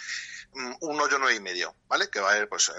un 0.81 1.01
hoyo 1.01 1.19
nueve 1.19 1.35
y 1.35 1.41
medio, 1.41 1.75
¿vale? 1.89 2.09
Que 2.09 2.21
va 2.21 2.33
a 2.33 2.39
ir, 2.39 2.49
pues 2.49 2.71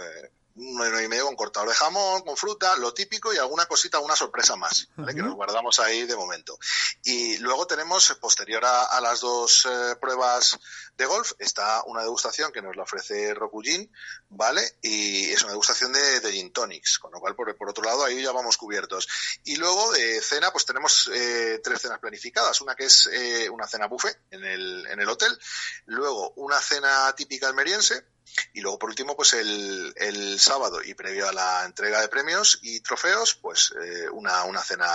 un 0.56 0.76
nueve 0.76 1.04
y 1.04 1.08
medio 1.08 1.26
con 1.26 1.36
cortador 1.36 1.70
de 1.70 1.76
jamón, 1.76 2.22
con 2.22 2.38
fruta, 2.38 2.76
lo 2.78 2.94
típico 2.94 3.34
y 3.34 3.38
alguna 3.38 3.65
cosita, 3.65 4.00
una 4.00 4.15
sorpresa 4.15 4.56
más, 4.56 4.88
¿vale? 4.96 5.12
uh 5.12 5.13
-huh. 5.13 5.15
que 5.15 5.22
nos 5.24 5.36
guardamos 5.36 5.80
ahí 5.80 6.06
de 6.06 6.15
momento. 6.15 6.58
Y 7.04 7.38
luego 7.39 7.68
tenemos, 7.68 8.15
posterior 8.22 8.63
a, 8.65 8.84
a 8.84 9.02
las 9.02 9.20
dos 9.20 9.65
eh, 9.65 9.96
pruebas 10.00 10.58
de 10.98 11.06
golf, 11.06 11.34
está 11.39 11.84
una 11.86 12.02
degustación 12.02 12.52
que 12.52 12.62
nos 12.62 12.76
la 12.76 12.84
ofrece 12.84 13.34
Rokujin, 13.34 13.91
¿vale? 14.30 14.78
Y 14.82 15.32
es 15.32 15.41
una 15.44 15.52
degustación 15.52 15.91
de, 15.91 16.20
de 16.22 16.32
gin 16.32 16.54
tonics, 16.54 17.00
con 17.00 17.12
lo 17.12 17.20
cual, 17.20 17.36
por, 17.36 17.56
por, 17.58 17.70
otro 17.70 17.84
lado, 17.84 18.06
ahí 18.06 18.22
ya 18.22 18.32
vamos 18.32 18.58
cubiertos. 18.58 19.08
Y 19.44 19.58
luego 19.58 19.91
de 19.91 20.22
cena, 20.22 20.52
pues 20.52 20.65
tenemos 20.65 21.10
eh, 21.13 21.60
tres 21.63 21.82
cenas 21.82 22.00
planificadas. 22.00 22.62
Una 22.62 22.76
que 22.76 22.86
es 22.86 23.10
eh, 23.12 23.50
una 23.50 23.68
cena 23.68 23.88
buffet 23.88 24.18
en 24.32 24.44
el, 24.46 24.88
en 24.88 25.00
el 25.02 25.10
hotel, 25.10 25.38
luego 25.86 26.32
una 26.38 26.60
cena 26.62 27.13
típica 27.15 27.48
almeriense, 27.48 28.06
y 28.54 28.62
luego, 28.62 28.80
por 28.80 28.90
último, 28.90 29.16
pues 29.16 29.34
el, 29.34 29.94
el, 29.96 30.40
sábado 30.40 30.82
y 30.84 30.94
previo 30.94 31.28
a 31.28 31.34
la 31.34 31.66
entrega 31.66 32.02
de 32.02 32.08
premios 32.08 32.60
y 32.62 32.80
trofeos, 32.82 33.36
pues 33.36 33.74
eh, 33.82 34.10
una, 34.10 34.44
una 34.46 34.62
cena 34.62 34.88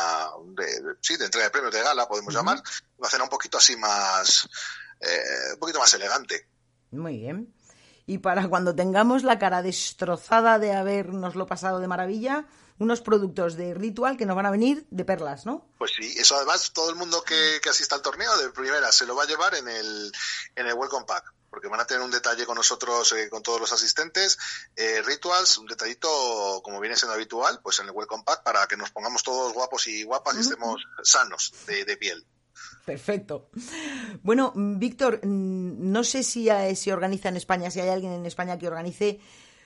de, 0.57 0.64
de, 0.64 0.95
sí, 1.01 1.16
de 1.16 1.27
entrega 1.27 1.47
de 1.47 1.51
premios 1.51 1.73
de 1.73 1.83
gala, 1.83 2.09
podemos 2.09 2.35
uh 2.35 2.37
-huh. 2.37 2.40
llamar, 2.40 2.62
una 2.99 3.09
cena 3.09 3.25
un 3.25 3.31
poquito 3.31 3.59
así 3.59 3.77
más, 3.77 4.49
eh, 5.01 5.53
un 5.55 5.59
poquito 5.59 5.79
más 5.79 5.93
elegante. 5.95 6.49
Muy 6.90 7.19
bien. 7.19 7.55
Y 8.07 8.19
para 8.19 8.49
cuando 8.49 8.75
tengamos 8.75 9.23
la 9.23 9.38
cara 9.38 9.62
destrozada 9.62 10.59
de 10.59 10.73
habernoslo 10.73 11.47
pasado 11.47 11.79
de 11.79 11.87
maravilla, 11.87 12.47
unos 12.79 13.03
productos 13.03 13.57
de 13.57 13.75
ritual 13.75 14.16
que 14.16 14.27
nos 14.27 14.35
van 14.35 14.47
a 14.47 14.51
venir 14.51 14.87
de 14.90 15.05
perlas, 15.05 15.45
¿no? 15.47 15.71
Pues 15.79 15.93
sí, 15.97 16.14
eso 16.19 16.35
además 16.35 16.73
todo 16.73 16.90
el 16.90 16.97
mundo 16.97 17.23
que, 17.23 17.61
que 17.62 17.69
asista 17.69 17.95
al 17.95 18.03
torneo 18.03 18.37
de 18.38 18.51
primera 18.51 18.90
se 18.90 19.07
lo 19.07 19.14
va 19.14 19.25
a 19.25 19.27
llevar 19.27 19.55
en 19.55 19.69
el, 19.69 20.12
en 20.57 20.66
el 20.66 20.75
Welcome 20.75 21.05
Pack 21.07 21.35
porque 21.51 21.69
van 21.69 21.81
a 21.81 21.87
tener 21.87 22.03
un 22.03 22.11
detalle 22.11 22.47
con 22.47 22.57
nosotros, 22.57 23.13
eh, 23.13 23.29
con 23.29 23.43
todos 23.43 23.61
los 23.61 23.73
asistentes, 23.73 24.39
eh, 24.77 25.03
rituals, 25.03 25.59
un 25.59 25.67
detallito 25.67 26.61
como 26.63 26.81
viene 26.81 26.97
siendo 26.97 27.15
habitual, 27.15 27.61
pues 27.63 27.81
en 27.81 27.87
el 27.87 27.93
Welcome 27.93 28.25
Pack 28.25 28.43
para 28.43 28.67
que 28.67 28.77
nos 28.77 28.91
pongamos 28.91 29.23
todos 29.23 29.53
guapos 29.53 29.87
y 29.89 30.05
guapas 30.05 30.37
y 30.37 30.41
estemos 30.41 30.83
sanos 31.03 31.53
de, 31.67 31.85
de 31.85 31.97
piel. 31.97 32.25
Perfecto. 32.85 33.51
Bueno, 34.23 34.53
Víctor, 34.55 35.21
no 35.25 36.05
sé 36.05 36.23
si 36.23 36.49
se 36.75 36.93
organiza 36.93 37.29
en 37.29 37.37
España, 37.37 37.71
si 37.71 37.81
hay 37.81 37.89
alguien 37.89 38.13
en 38.13 38.27
España 38.27 38.59
que 38.59 38.67
organice 38.67 39.21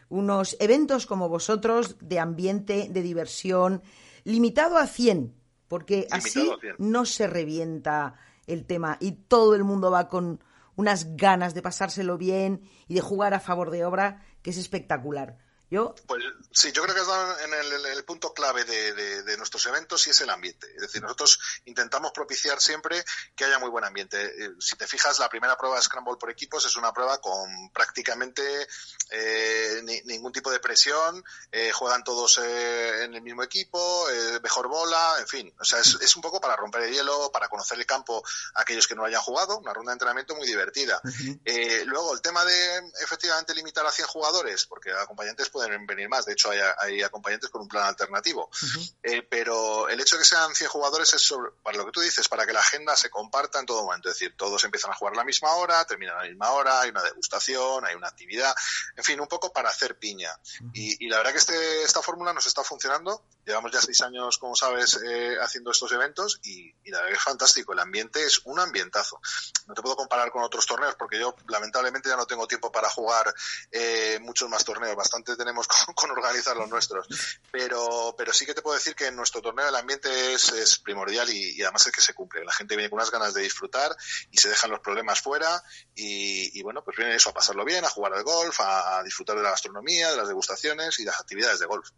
unos 0.08 0.56
eventos 0.60 1.06
como 1.06 1.28
vosotros 1.28 1.96
de 2.00 2.18
ambiente, 2.18 2.88
de 2.90 3.02
diversión, 3.02 3.82
limitado 4.24 4.76
a 4.76 4.86
100, 4.86 5.34
porque 5.68 6.06
limitado 6.10 6.16
así 6.16 6.50
100. 6.60 6.76
no 6.78 7.06
se 7.06 7.26
revienta 7.26 8.14
el 8.46 8.66
tema 8.66 8.98
y 9.00 9.12
todo 9.12 9.54
el 9.54 9.64
mundo 9.64 9.90
va 9.90 10.08
con 10.08 10.42
unas 10.76 11.16
ganas 11.16 11.54
de 11.54 11.62
pasárselo 11.62 12.18
bien 12.18 12.62
y 12.88 12.94
de 12.94 13.00
jugar 13.00 13.34
a 13.34 13.40
favor 13.40 13.70
de 13.70 13.84
obra 13.84 14.22
que 14.42 14.50
es 14.50 14.58
espectacular. 14.58 15.38
Yo... 15.74 15.92
Pues 16.06 16.22
sí, 16.52 16.70
yo 16.70 16.84
creo 16.84 16.94
que 16.94 17.00
es 17.00 17.08
en 17.44 17.52
el, 17.52 17.86
el 17.86 18.04
punto 18.04 18.32
clave 18.32 18.64
de, 18.64 18.92
de, 18.92 19.22
de, 19.24 19.36
nuestros 19.36 19.66
eventos 19.66 20.06
y 20.06 20.10
es 20.10 20.20
el 20.20 20.30
ambiente. 20.30 20.68
Es 20.76 20.82
decir, 20.82 21.02
nosotros 21.02 21.40
intentamos 21.64 22.12
propiciar 22.12 22.60
siempre 22.60 23.04
que 23.34 23.44
haya 23.44 23.58
muy 23.58 23.70
buen 23.70 23.84
ambiente. 23.84 24.22
Eh, 24.22 24.50
si 24.60 24.76
te 24.76 24.86
fijas, 24.86 25.18
la 25.18 25.28
primera 25.28 25.56
prueba 25.56 25.74
de 25.74 25.82
Scramble 25.82 26.16
por 26.16 26.30
equipos 26.30 26.64
es 26.64 26.76
una 26.76 26.92
prueba 26.92 27.20
con 27.20 27.70
prácticamente 27.70 28.68
eh, 29.10 29.80
ni, 29.84 30.00
ningún 30.02 30.32
tipo 30.32 30.50
de 30.50 30.60
presión, 30.60 31.24
eh, 31.52 31.72
juegan 31.72 32.04
todos 32.04 32.38
eh, 32.38 33.04
en 33.04 33.14
el 33.14 33.22
mismo 33.22 33.42
equipo, 33.42 34.06
mejor 34.42 34.68
bola, 34.68 35.16
en 35.18 35.26
fin. 35.26 35.54
O 35.60 35.64
sea, 35.64 35.80
es, 35.80 35.98
es, 36.00 36.16
un 36.16 36.22
poco 36.22 36.40
para 36.40 36.56
romper 36.56 36.82
el 36.82 36.92
hielo, 36.92 37.30
para 37.32 37.48
conocer 37.48 37.78
el 37.78 37.86
campo 37.86 38.22
a 38.54 38.62
aquellos 38.62 38.86
que 38.86 38.94
no 38.94 39.04
hayan 39.04 39.20
jugado, 39.20 39.58
una 39.58 39.72
ronda 39.72 39.90
de 39.90 39.94
entrenamiento 39.94 40.34
muy 40.36 40.46
divertida. 40.46 41.00
Uh 41.04 41.08
-huh. 41.08 41.84
luego, 41.86 42.14
el 42.14 42.22
tema 42.22 42.44
de 42.44 42.78
efectivamente 43.02 43.54
limitar 43.54 43.86
a 43.86 43.92
100 43.92 44.06
jugadores, 44.08 44.66
porque 44.66 44.92
acompañantes 44.92 45.50
pueden 45.50 45.63
venir 45.86 46.08
más. 46.08 46.24
De 46.26 46.32
hecho, 46.32 46.50
hay, 46.50 46.60
hay 46.78 47.02
acompañantes 47.02 47.50
con 47.50 47.62
un 47.62 47.68
plan 47.68 47.84
alternativo. 47.86 48.48
Uh 48.50 48.66
-huh. 48.66 48.94
eh, 49.02 49.22
pero 49.22 49.88
el 49.88 50.00
hecho 50.00 50.16
de 50.16 50.22
que 50.22 50.28
sean 50.28 50.54
100 50.54 50.70
jugadores 50.70 51.12
es 51.14 51.22
sobre, 51.22 51.50
para 51.62 51.76
lo 51.76 51.86
que 51.86 51.92
tú 51.92 52.00
dices, 52.00 52.28
para 52.28 52.46
que 52.46 52.52
la 52.52 52.60
agenda 52.60 52.96
se 52.96 53.10
comparta 53.10 53.58
en 53.58 53.66
todo 53.66 53.84
momento. 53.84 54.08
Es 54.08 54.14
decir, 54.16 54.36
todos 54.36 54.62
empiezan 54.64 54.90
a 54.92 54.94
jugar 54.94 55.14
a 55.14 55.18
la 55.18 55.24
misma 55.24 55.52
hora, 55.54 55.84
terminan 55.84 56.16
a 56.16 56.22
la 56.22 56.28
misma 56.28 56.50
hora, 56.50 56.80
hay 56.80 56.90
una 56.90 57.02
degustación, 57.02 57.84
hay 57.84 57.94
una 57.94 58.08
actividad. 58.08 58.54
En 58.96 59.04
fin, 59.04 59.20
un 59.20 59.28
poco 59.28 59.52
para 59.52 59.68
hacer 59.70 59.98
piña. 59.98 60.30
Uh 60.32 60.64
-huh. 60.64 60.70
y, 60.74 61.04
y, 61.04 61.08
la 61.08 61.18
verdad 61.18 61.32
que 61.32 61.38
este, 61.38 61.82
esta 61.82 62.02
fórmula 62.02 62.32
nos 62.32 62.46
está 62.46 62.62
funcionando. 62.64 63.24
Llevamos 63.44 63.72
ya 63.72 63.80
seis 63.80 64.00
años, 64.00 64.38
como 64.38 64.56
sabes, 64.56 64.98
eh, 65.04 65.36
haciendo 65.40 65.70
estos 65.70 65.92
eventos 65.92 66.40
y, 66.42 66.74
y, 66.84 66.90
la 66.90 66.98
verdad 66.98 67.12
que 67.12 67.18
es 67.18 67.22
fantástico. 67.22 67.72
El 67.72 67.80
ambiente 67.80 68.24
es 68.24 68.40
un 68.44 68.58
ambientazo. 68.58 69.20
No 69.66 69.74
te 69.74 69.82
puedo 69.82 69.96
comparar 69.96 70.30
con 70.30 70.42
otros 70.42 70.66
torneos 70.66 70.94
porque 70.96 71.18
yo, 71.18 71.34
lamentablemente, 71.48 72.08
ya 72.08 72.16
no 72.16 72.26
tengo 72.26 72.46
tiempo 72.46 72.72
para 72.72 72.88
jugar 72.90 73.34
eh, 73.70 74.18
muchos 74.22 74.48
más 74.48 74.64
torneos. 74.64 74.96
Bastante 74.96 75.36
tenemos 75.36 75.53
con, 75.94 76.10
organizar 76.10 76.56
los 76.56 76.68
nuestros. 76.68 77.06
Pero, 77.50 78.14
pero 78.16 78.32
sí 78.32 78.46
que 78.46 78.54
te 78.54 78.62
puedo 78.62 78.76
decir 78.76 78.94
que 78.94 79.06
en 79.06 79.16
nuestro 79.16 79.40
torneo 79.40 79.68
el 79.68 79.74
ambiente 79.74 80.34
es, 80.34 80.80
primordial 80.84 81.28
y, 81.30 81.62
además 81.62 81.86
es 81.86 81.92
que 81.92 82.00
se 82.00 82.14
cumple. 82.14 82.44
La 82.44 82.52
gente 82.52 82.76
viene 82.76 82.90
con 82.90 82.98
unas 82.98 83.10
ganas 83.10 83.34
de 83.34 83.42
disfrutar 83.42 83.94
y 84.30 84.38
se 84.38 84.48
dejan 84.48 84.70
los 84.70 84.80
problemas 84.80 85.20
fuera 85.20 85.62
y, 85.94 86.62
bueno, 86.62 86.82
pues 86.84 86.96
viene 86.96 87.14
eso, 87.14 87.30
a 87.30 87.34
pasarlo 87.34 87.64
bien, 87.64 87.84
a 87.84 87.90
jugar 87.90 88.14
al 88.14 88.24
golf, 88.24 88.60
a, 88.60 88.98
a 88.98 89.02
disfrutar 89.02 89.36
de 89.36 89.42
la 89.42 89.50
gastronomía, 89.50 90.10
de 90.10 90.16
las 90.16 90.28
degustaciones 90.28 90.98
y 91.00 91.04
las 91.04 91.20
actividades 91.20 91.60
de 91.60 91.66
golf. 91.66 91.90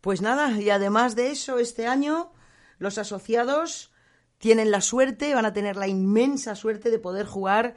Pues 0.00 0.22
nada, 0.22 0.50
y 0.52 0.70
además 0.70 1.14
de 1.14 1.30
eso, 1.30 1.58
este 1.58 1.86
año 1.86 2.32
los 2.78 2.96
asociados 2.96 3.92
tienen 4.38 4.70
la 4.70 4.80
suerte, 4.80 5.34
van 5.34 5.44
a 5.44 5.52
tener 5.52 5.76
la 5.76 5.86
inmensa 5.86 6.56
suerte 6.56 6.90
de 6.90 6.98
poder 6.98 7.26
jugar 7.26 7.76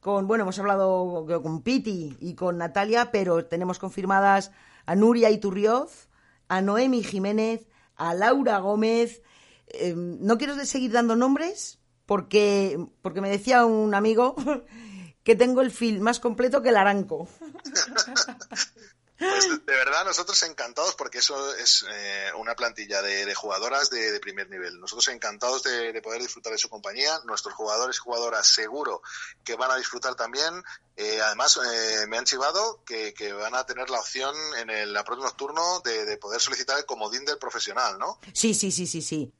con, 0.00 0.26
bueno, 0.26 0.42
hemos 0.42 0.58
hablado 0.58 1.26
con 1.42 1.62
Piti 1.62 2.16
y 2.20 2.34
con 2.34 2.58
Natalia, 2.58 3.10
pero 3.10 3.44
tenemos 3.44 3.78
confirmadas 3.78 4.52
a 4.86 4.94
Nuria 4.94 5.30
Iturrioz, 5.30 6.08
a 6.48 6.60
Noemi 6.60 7.02
Jiménez, 7.02 7.68
a 7.96 8.14
Laura 8.14 8.58
Gómez. 8.58 9.22
Eh, 9.68 9.94
no 9.96 10.38
quiero 10.38 10.54
seguir 10.64 10.92
dando 10.92 11.16
nombres 11.16 11.78
porque, 12.06 12.86
porque 13.02 13.20
me 13.20 13.28
decía 13.28 13.66
un 13.66 13.94
amigo 13.94 14.34
que 15.24 15.36
tengo 15.36 15.60
el 15.60 15.70
film 15.70 16.02
más 16.02 16.20
completo 16.20 16.62
que 16.62 16.70
el 16.70 16.76
aranco. 16.76 17.28
Pues 19.18 19.48
de, 19.48 19.72
verdad, 19.72 20.04
nosotros 20.04 20.40
encantados 20.44 20.94
porque 20.94 21.18
eso 21.18 21.54
es 21.56 21.84
eh, 21.90 22.30
una 22.36 22.54
plantilla 22.54 23.02
de, 23.02 23.34
jugadoras 23.34 23.90
de, 23.90 24.18
primer 24.20 24.48
nivel. 24.48 24.78
Nosotros 24.78 25.08
encantados 25.08 25.64
de, 25.64 26.00
poder 26.02 26.22
disfrutar 26.22 26.52
de 26.52 26.58
su 26.58 26.68
compañía. 26.68 27.18
Nuestros 27.24 27.54
jugadores 27.54 27.96
y 27.96 28.00
jugadoras 28.00 28.46
seguro 28.46 29.02
que 29.44 29.56
van 29.56 29.72
a 29.72 29.76
disfrutar 29.76 30.14
también. 30.14 30.62
Eh, 30.96 31.20
además, 31.20 31.58
eh, 31.58 32.06
me 32.08 32.18
han 32.18 32.24
chivado 32.24 32.82
que, 32.84 33.12
van 33.32 33.54
a 33.56 33.66
tener 33.66 33.90
la 33.90 33.98
opción 33.98 34.34
en 34.56 34.70
el 34.70 34.92
próximo 35.04 35.32
turno 35.32 35.80
de, 35.80 36.16
poder 36.18 36.40
solicitar 36.40 36.78
el 36.78 36.86
comodín 36.86 37.24
del 37.24 37.38
profesional, 37.38 37.98
¿no? 37.98 38.20
Sí, 38.32 38.54
sí, 38.54 38.70
sí, 38.70 38.86
sí, 38.86 39.02
sí. 39.02 39.32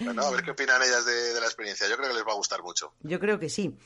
Bueno, 0.00 0.22
a 0.22 0.30
ver 0.30 0.42
qué 0.42 0.50
opinan 0.50 0.82
ellas 0.82 1.04
de 1.04 1.40
la 1.40 1.46
experiencia. 1.46 1.88
Yo 1.88 1.96
creo 1.96 2.08
que 2.08 2.14
les 2.14 2.26
va 2.26 2.32
a 2.32 2.36
gustar 2.36 2.62
mucho. 2.62 2.94
Yo 3.00 3.18
creo 3.18 3.38
que 3.38 3.48
sí. 3.48 3.78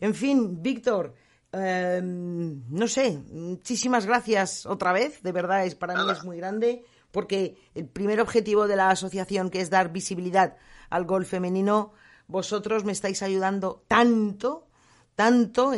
En 0.00 0.14
fin, 0.14 0.62
Víctor. 0.62 1.14
Em, 1.58 2.62
no 2.68 2.86
sé, 2.86 3.18
muchísimas 3.32 4.04
gracias 4.04 4.66
otra 4.66 4.92
vez, 4.92 5.22
de 5.22 5.32
verdad 5.32 5.64
es 5.64 5.74
para 5.74 5.94
mí 5.94 6.10
es 6.10 6.22
muy 6.22 6.36
grande, 6.36 6.84
porque 7.10 7.56
el 7.74 7.86
primer 7.86 8.20
objetivo 8.20 8.66
de 8.66 8.76
la 8.76 8.90
asociación, 8.90 9.48
que 9.48 9.60
es 9.62 9.70
dar 9.70 9.90
visibilidad 9.90 10.56
al 10.90 11.06
golf 11.06 11.30
femenino, 11.30 11.92
vosotros 12.26 12.84
me 12.84 12.92
estáis 12.92 13.22
ayudando 13.22 13.84
tanto, 13.88 14.66
tanto 15.14 15.72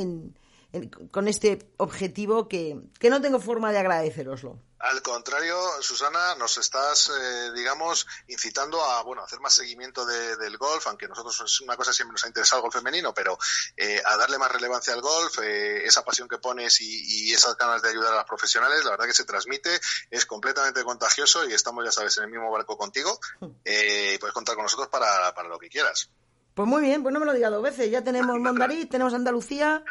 con 1.12 1.29
este 1.29 1.71
objetivo 1.77 2.49
que, 2.49 2.81
que 2.99 3.11
no 3.11 3.21
tengo 3.21 3.38
forma 3.38 3.71
de 3.71 3.79
agradeceroslo. 3.79 4.59
Al 4.81 5.03
contrario, 5.03 5.59
Susana, 5.81 6.37
nos 6.37 6.57
estás, 6.57 7.11
eh, 7.11 7.53
digamos, 7.53 8.07
incitando 8.29 8.83
a, 8.83 9.03
bueno, 9.03 9.25
hacer 9.25 9.41
más 9.41 9.55
seguimiento 9.55 10.07
del 10.07 10.57
golf, 10.57 10.87
aunque 10.87 11.09
nosotros 11.09 11.41
es 11.45 11.61
una 11.61 11.77
cosa 11.77 11.93
siempre 11.93 12.12
nos 12.12 12.25
ha 12.25 12.29
interesado 12.29 12.61
el 12.61 12.62
golf 12.62 12.75
femenino, 12.75 13.12
pero 13.12 13.37
eh, 13.77 14.01
a 14.05 14.17
darle 14.17 14.38
más 14.38 14.53
relevancia 14.53 14.95
al 14.95 15.01
golf, 15.01 15.38
eh, 15.43 15.85
esa 15.85 16.05
pasión 16.05 16.29
que 16.29 16.38
pones 16.38 16.81
y, 16.81 17.33
esas 17.33 17.57
ganas 17.57 17.83
de 17.83 17.91
ayudar 17.91 18.12
a 18.12 18.17
las 18.17 18.25
profesionales, 18.25 18.85
la 18.85 18.93
verdad 18.93 19.07
que 19.07 19.14
se 19.14 19.25
transmite, 19.25 19.81
es 20.11 20.27
completamente 20.27 20.83
contagioso 20.83 21.49
y 21.49 21.53
estamos, 21.53 21.85
ya 21.85 21.93
sabes, 21.93 22.17
en 22.19 22.25
el 22.25 22.31
mismo 22.31 22.51
barco 22.51 22.77
contigo. 22.77 23.19
y 23.64 24.19
puedes 24.19 24.35
contar 24.35 24.55
con 24.55 24.64
nosotros 24.64 24.88
para, 24.88 25.35
para 25.35 25.49
lo 25.49 25.59
que 25.59 25.69
quieras. 25.69 26.11
Pues 26.59 26.67
muy 26.67 26.83
bien, 26.83 27.05
pues 27.05 27.12
no 27.12 27.21
me 27.21 27.27
lo 27.27 27.35
diga 27.35 27.51
dos 27.51 27.62
veces. 27.62 27.88
Ya 27.88 28.03
tenemos 28.03 28.37
Mondariz, 28.41 28.88
tenemos 28.88 29.14
Andalucía, 29.14 29.85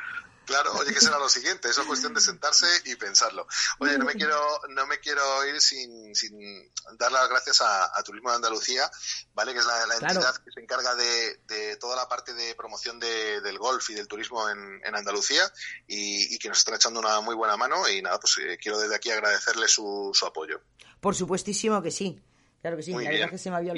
Claro, 0.48 0.72
oye, 0.76 0.94
¿qué 0.94 1.02
será 1.02 1.20
lo 1.20 1.28
siguiente? 1.28 1.68
Eso 1.68 1.82
es 1.82 1.88
cuestión 1.88 2.14
de 2.14 2.22
sentarse 2.22 2.66
y 2.86 2.96
pensarlo. 2.96 3.46
Oye, 3.80 3.98
no 3.98 4.06
me 4.06 4.14
quiero, 4.14 4.40
no 4.70 4.88
me 4.88 5.02
quiero 5.02 5.46
ir 5.46 5.60
sin, 5.60 6.16
sin 6.16 6.72
dar 6.98 7.12
las 7.12 7.28
gracias 7.28 7.60
a, 7.60 8.02
Turismo 8.06 8.30
de 8.30 8.38
Andalucía, 8.38 8.90
¿vale? 9.34 9.52
Que 9.52 9.60
es 9.60 9.66
la, 9.66 9.84
entidad 9.84 10.38
que 10.38 10.50
se 10.52 10.62
encarga 10.62 10.96
de, 10.96 11.76
toda 11.82 11.98
la 11.98 12.08
parte 12.08 12.34
de 12.34 12.56
promoción 12.56 12.98
del 12.98 13.58
golf 13.58 13.90
y 13.90 13.94
del 13.94 14.08
turismo 14.08 14.48
en, 14.50 14.96
Andalucía 14.96 15.44
y, 15.86 16.40
que 16.40 16.48
nos 16.48 16.60
está 16.60 16.74
echando 16.74 17.02
una 17.02 17.20
muy 17.20 17.36
buena 17.36 17.58
mano 17.58 17.90
y 17.90 18.02
nada, 18.02 18.18
pues 18.18 18.38
eh, 18.38 18.58
quiero 18.58 18.80
desde 18.80 18.96
aquí 18.96 19.12
agradecerle 19.12 19.68
su, 19.68 20.12
su 20.14 20.26
apoyo. 20.26 20.62
Por 21.02 21.14
supuestísimo 21.14 21.82
que 21.82 21.92
sí. 21.92 22.24
Claro 22.62 22.78
que 22.78 22.84
sí, 22.84 22.92
Y 22.92 23.06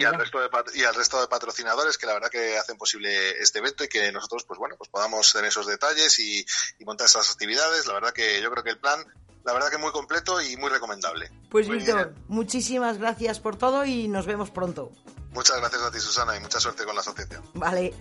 al, 0.06 0.18
resto 0.20 0.40
de, 0.40 0.50
y 0.74 0.84
al 0.84 0.96
resto 0.96 1.20
de 1.20 1.28
patrocinadores 1.28 1.98
que 1.98 2.06
la 2.06 2.14
verdad 2.14 2.30
que 2.30 2.58
hacen 2.58 2.78
posible 2.78 3.32
este 3.42 3.60
evento 3.60 3.84
y 3.84 3.88
que 3.88 4.12
nosotros, 4.12 4.46
pues 4.46 4.58
bueno, 4.58 4.76
pues 4.78 4.90
podamos 4.90 5.32
tener 5.32 5.50
esos 5.50 5.68
detalles 5.68 6.18
y, 6.20 6.46
montar 6.86 7.06
esas 7.06 7.30
actividades. 7.30 7.86
La 7.88 7.94
verdad 7.94 8.14
que 8.14 8.42
yo 8.42 8.50
creo 8.50 8.64
que 8.64 8.72
el 8.72 8.78
plan, 8.78 9.04
la 9.44 9.54
verdad 9.54 9.70
que 9.70 9.78
muy 9.78 9.92
completo 9.92 10.42
y 10.42 10.56
muy 10.58 10.70
recomendable. 10.70 11.30
Pues 11.52 11.68
Víctor, 11.68 12.16
muchísimas 12.28 12.98
gracias 12.98 13.40
por 13.40 13.58
todo 13.58 13.86
y 13.86 14.08
nos 14.08 14.26
vemos 14.26 14.50
pronto. 14.50 14.92
Muchas 15.32 15.58
gracias 15.58 15.82
a 15.82 15.92
ti, 15.92 16.00
Susana, 16.00 16.36
y 16.38 16.40
mucha 16.40 16.60
suerte 16.60 16.86
con 16.86 16.96
la 16.96 17.02
asociación. 17.02 17.44
Vale. 17.54 17.94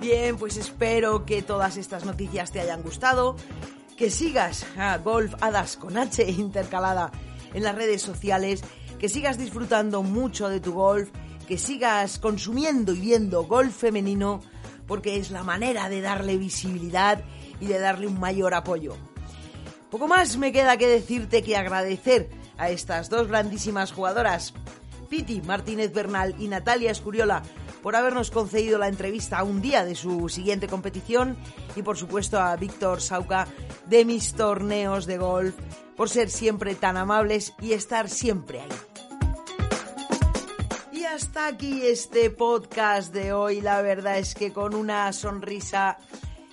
Bien, 0.00 0.38
pues 0.38 0.56
espero 0.56 1.26
que 1.26 1.42
todas 1.42 1.76
estas 1.76 2.06
noticias 2.06 2.50
te 2.50 2.60
hayan 2.60 2.82
gustado, 2.82 3.36
que 3.98 4.08
sigas 4.08 4.64
a 4.78 4.96
Golf 4.96 5.34
Hadas 5.42 5.76
con 5.76 5.98
H 5.98 6.24
intercalada 6.38 7.12
en 7.52 7.62
las 7.62 7.74
redes 7.74 8.00
sociales, 8.00 8.62
que 8.98 9.10
sigas 9.10 9.36
disfrutando 9.36 10.02
mucho 10.02 10.48
de 10.48 10.58
tu 10.58 10.72
golf, 10.72 11.10
que 11.46 11.58
sigas 11.58 12.18
consumiendo 12.18 12.94
y 12.94 13.00
viendo 13.00 13.44
golf 13.44 13.76
femenino, 13.76 14.40
porque 14.86 15.18
es 15.18 15.30
la 15.30 15.42
manera 15.42 15.90
de 15.90 16.00
darle 16.00 16.38
visibilidad 16.38 17.22
y 17.60 17.66
de 17.66 17.78
darle 17.78 18.06
un 18.06 18.18
mayor 18.18 18.54
apoyo. 18.54 18.96
Poco 19.90 20.08
más 20.08 20.38
me 20.38 20.50
queda 20.50 20.78
que 20.78 20.88
decirte 20.88 21.42
que 21.42 21.58
agradecer 21.58 22.30
a 22.56 22.70
estas 22.70 23.10
dos 23.10 23.28
grandísimas 23.28 23.92
jugadoras, 23.92 24.54
Piti 25.10 25.42
Martínez 25.42 25.92
Bernal 25.92 26.36
y 26.38 26.48
Natalia 26.48 26.90
Escuriola, 26.90 27.42
por 27.82 27.96
habernos 27.96 28.30
concedido 28.30 28.78
la 28.78 28.88
entrevista 28.88 29.38
a 29.38 29.44
un 29.44 29.60
día 29.60 29.84
de 29.84 29.94
su 29.94 30.28
siguiente 30.28 30.68
competición 30.68 31.36
y 31.76 31.82
por 31.82 31.96
supuesto 31.96 32.38
a 32.40 32.54
Víctor 32.56 33.00
Sauca 33.00 33.46
de 33.86 34.04
mis 34.04 34.34
torneos 34.34 35.06
de 35.06 35.18
golf 35.18 35.54
por 35.96 36.08
ser 36.08 36.30
siempre 36.30 36.74
tan 36.74 36.96
amables 36.96 37.54
y 37.60 37.72
estar 37.72 38.08
siempre 38.08 38.60
ahí. 38.60 38.68
Y 40.92 41.04
hasta 41.04 41.46
aquí 41.46 41.82
este 41.84 42.30
podcast 42.30 43.12
de 43.12 43.32
hoy. 43.32 43.60
La 43.60 43.82
verdad 43.82 44.18
es 44.18 44.34
que 44.34 44.52
con 44.52 44.74
una 44.74 45.12
sonrisa 45.12 45.98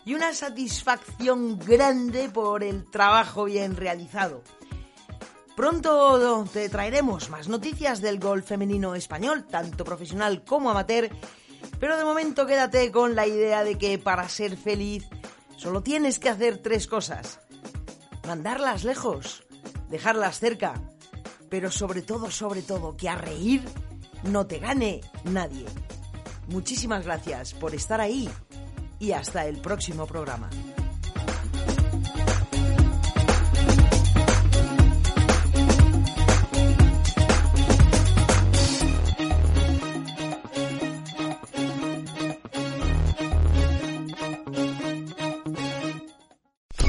y 0.05 0.13
una 0.13 0.33
satisfacción 0.33 1.59
grande 1.59 2.29
por 2.29 2.63
el 2.63 2.89
trabajo 2.89 3.45
bien 3.45 3.75
realizado. 3.75 4.41
Pronto 5.57 6.45
te 6.53 6.69
traeremos 6.69 7.31
más 7.31 7.47
noticias 7.47 7.99
del 7.99 8.19
golf 8.19 8.45
femenino 8.45 8.93
español, 8.93 9.47
tanto 9.49 9.83
profesional 9.83 10.43
como 10.43 10.69
amateur, 10.69 11.09
pero 11.79 11.97
de 11.97 12.05
momento 12.05 12.45
quédate 12.45 12.91
con 12.91 13.15
la 13.15 13.25
idea 13.25 13.63
de 13.63 13.75
que 13.75 13.97
para 13.97 14.29
ser 14.29 14.55
feliz 14.55 15.09
solo 15.55 15.81
tienes 15.81 16.19
que 16.19 16.29
hacer 16.29 16.59
tres 16.59 16.85
cosas. 16.85 17.39
Mandarlas 18.27 18.83
lejos, 18.83 19.47
dejarlas 19.89 20.37
cerca, 20.37 20.79
pero 21.49 21.71
sobre 21.71 22.03
todo, 22.03 22.29
sobre 22.29 22.61
todo, 22.61 22.95
que 22.95 23.09
a 23.09 23.15
reír 23.15 23.63
no 24.25 24.45
te 24.45 24.59
gane 24.59 25.01
nadie. 25.23 25.65
Muchísimas 26.49 27.03
gracias 27.03 27.55
por 27.55 27.73
estar 27.73 27.99
ahí 27.99 28.29
y 28.99 29.13
hasta 29.13 29.47
el 29.47 29.57
próximo 29.57 30.05
programa. 30.05 30.51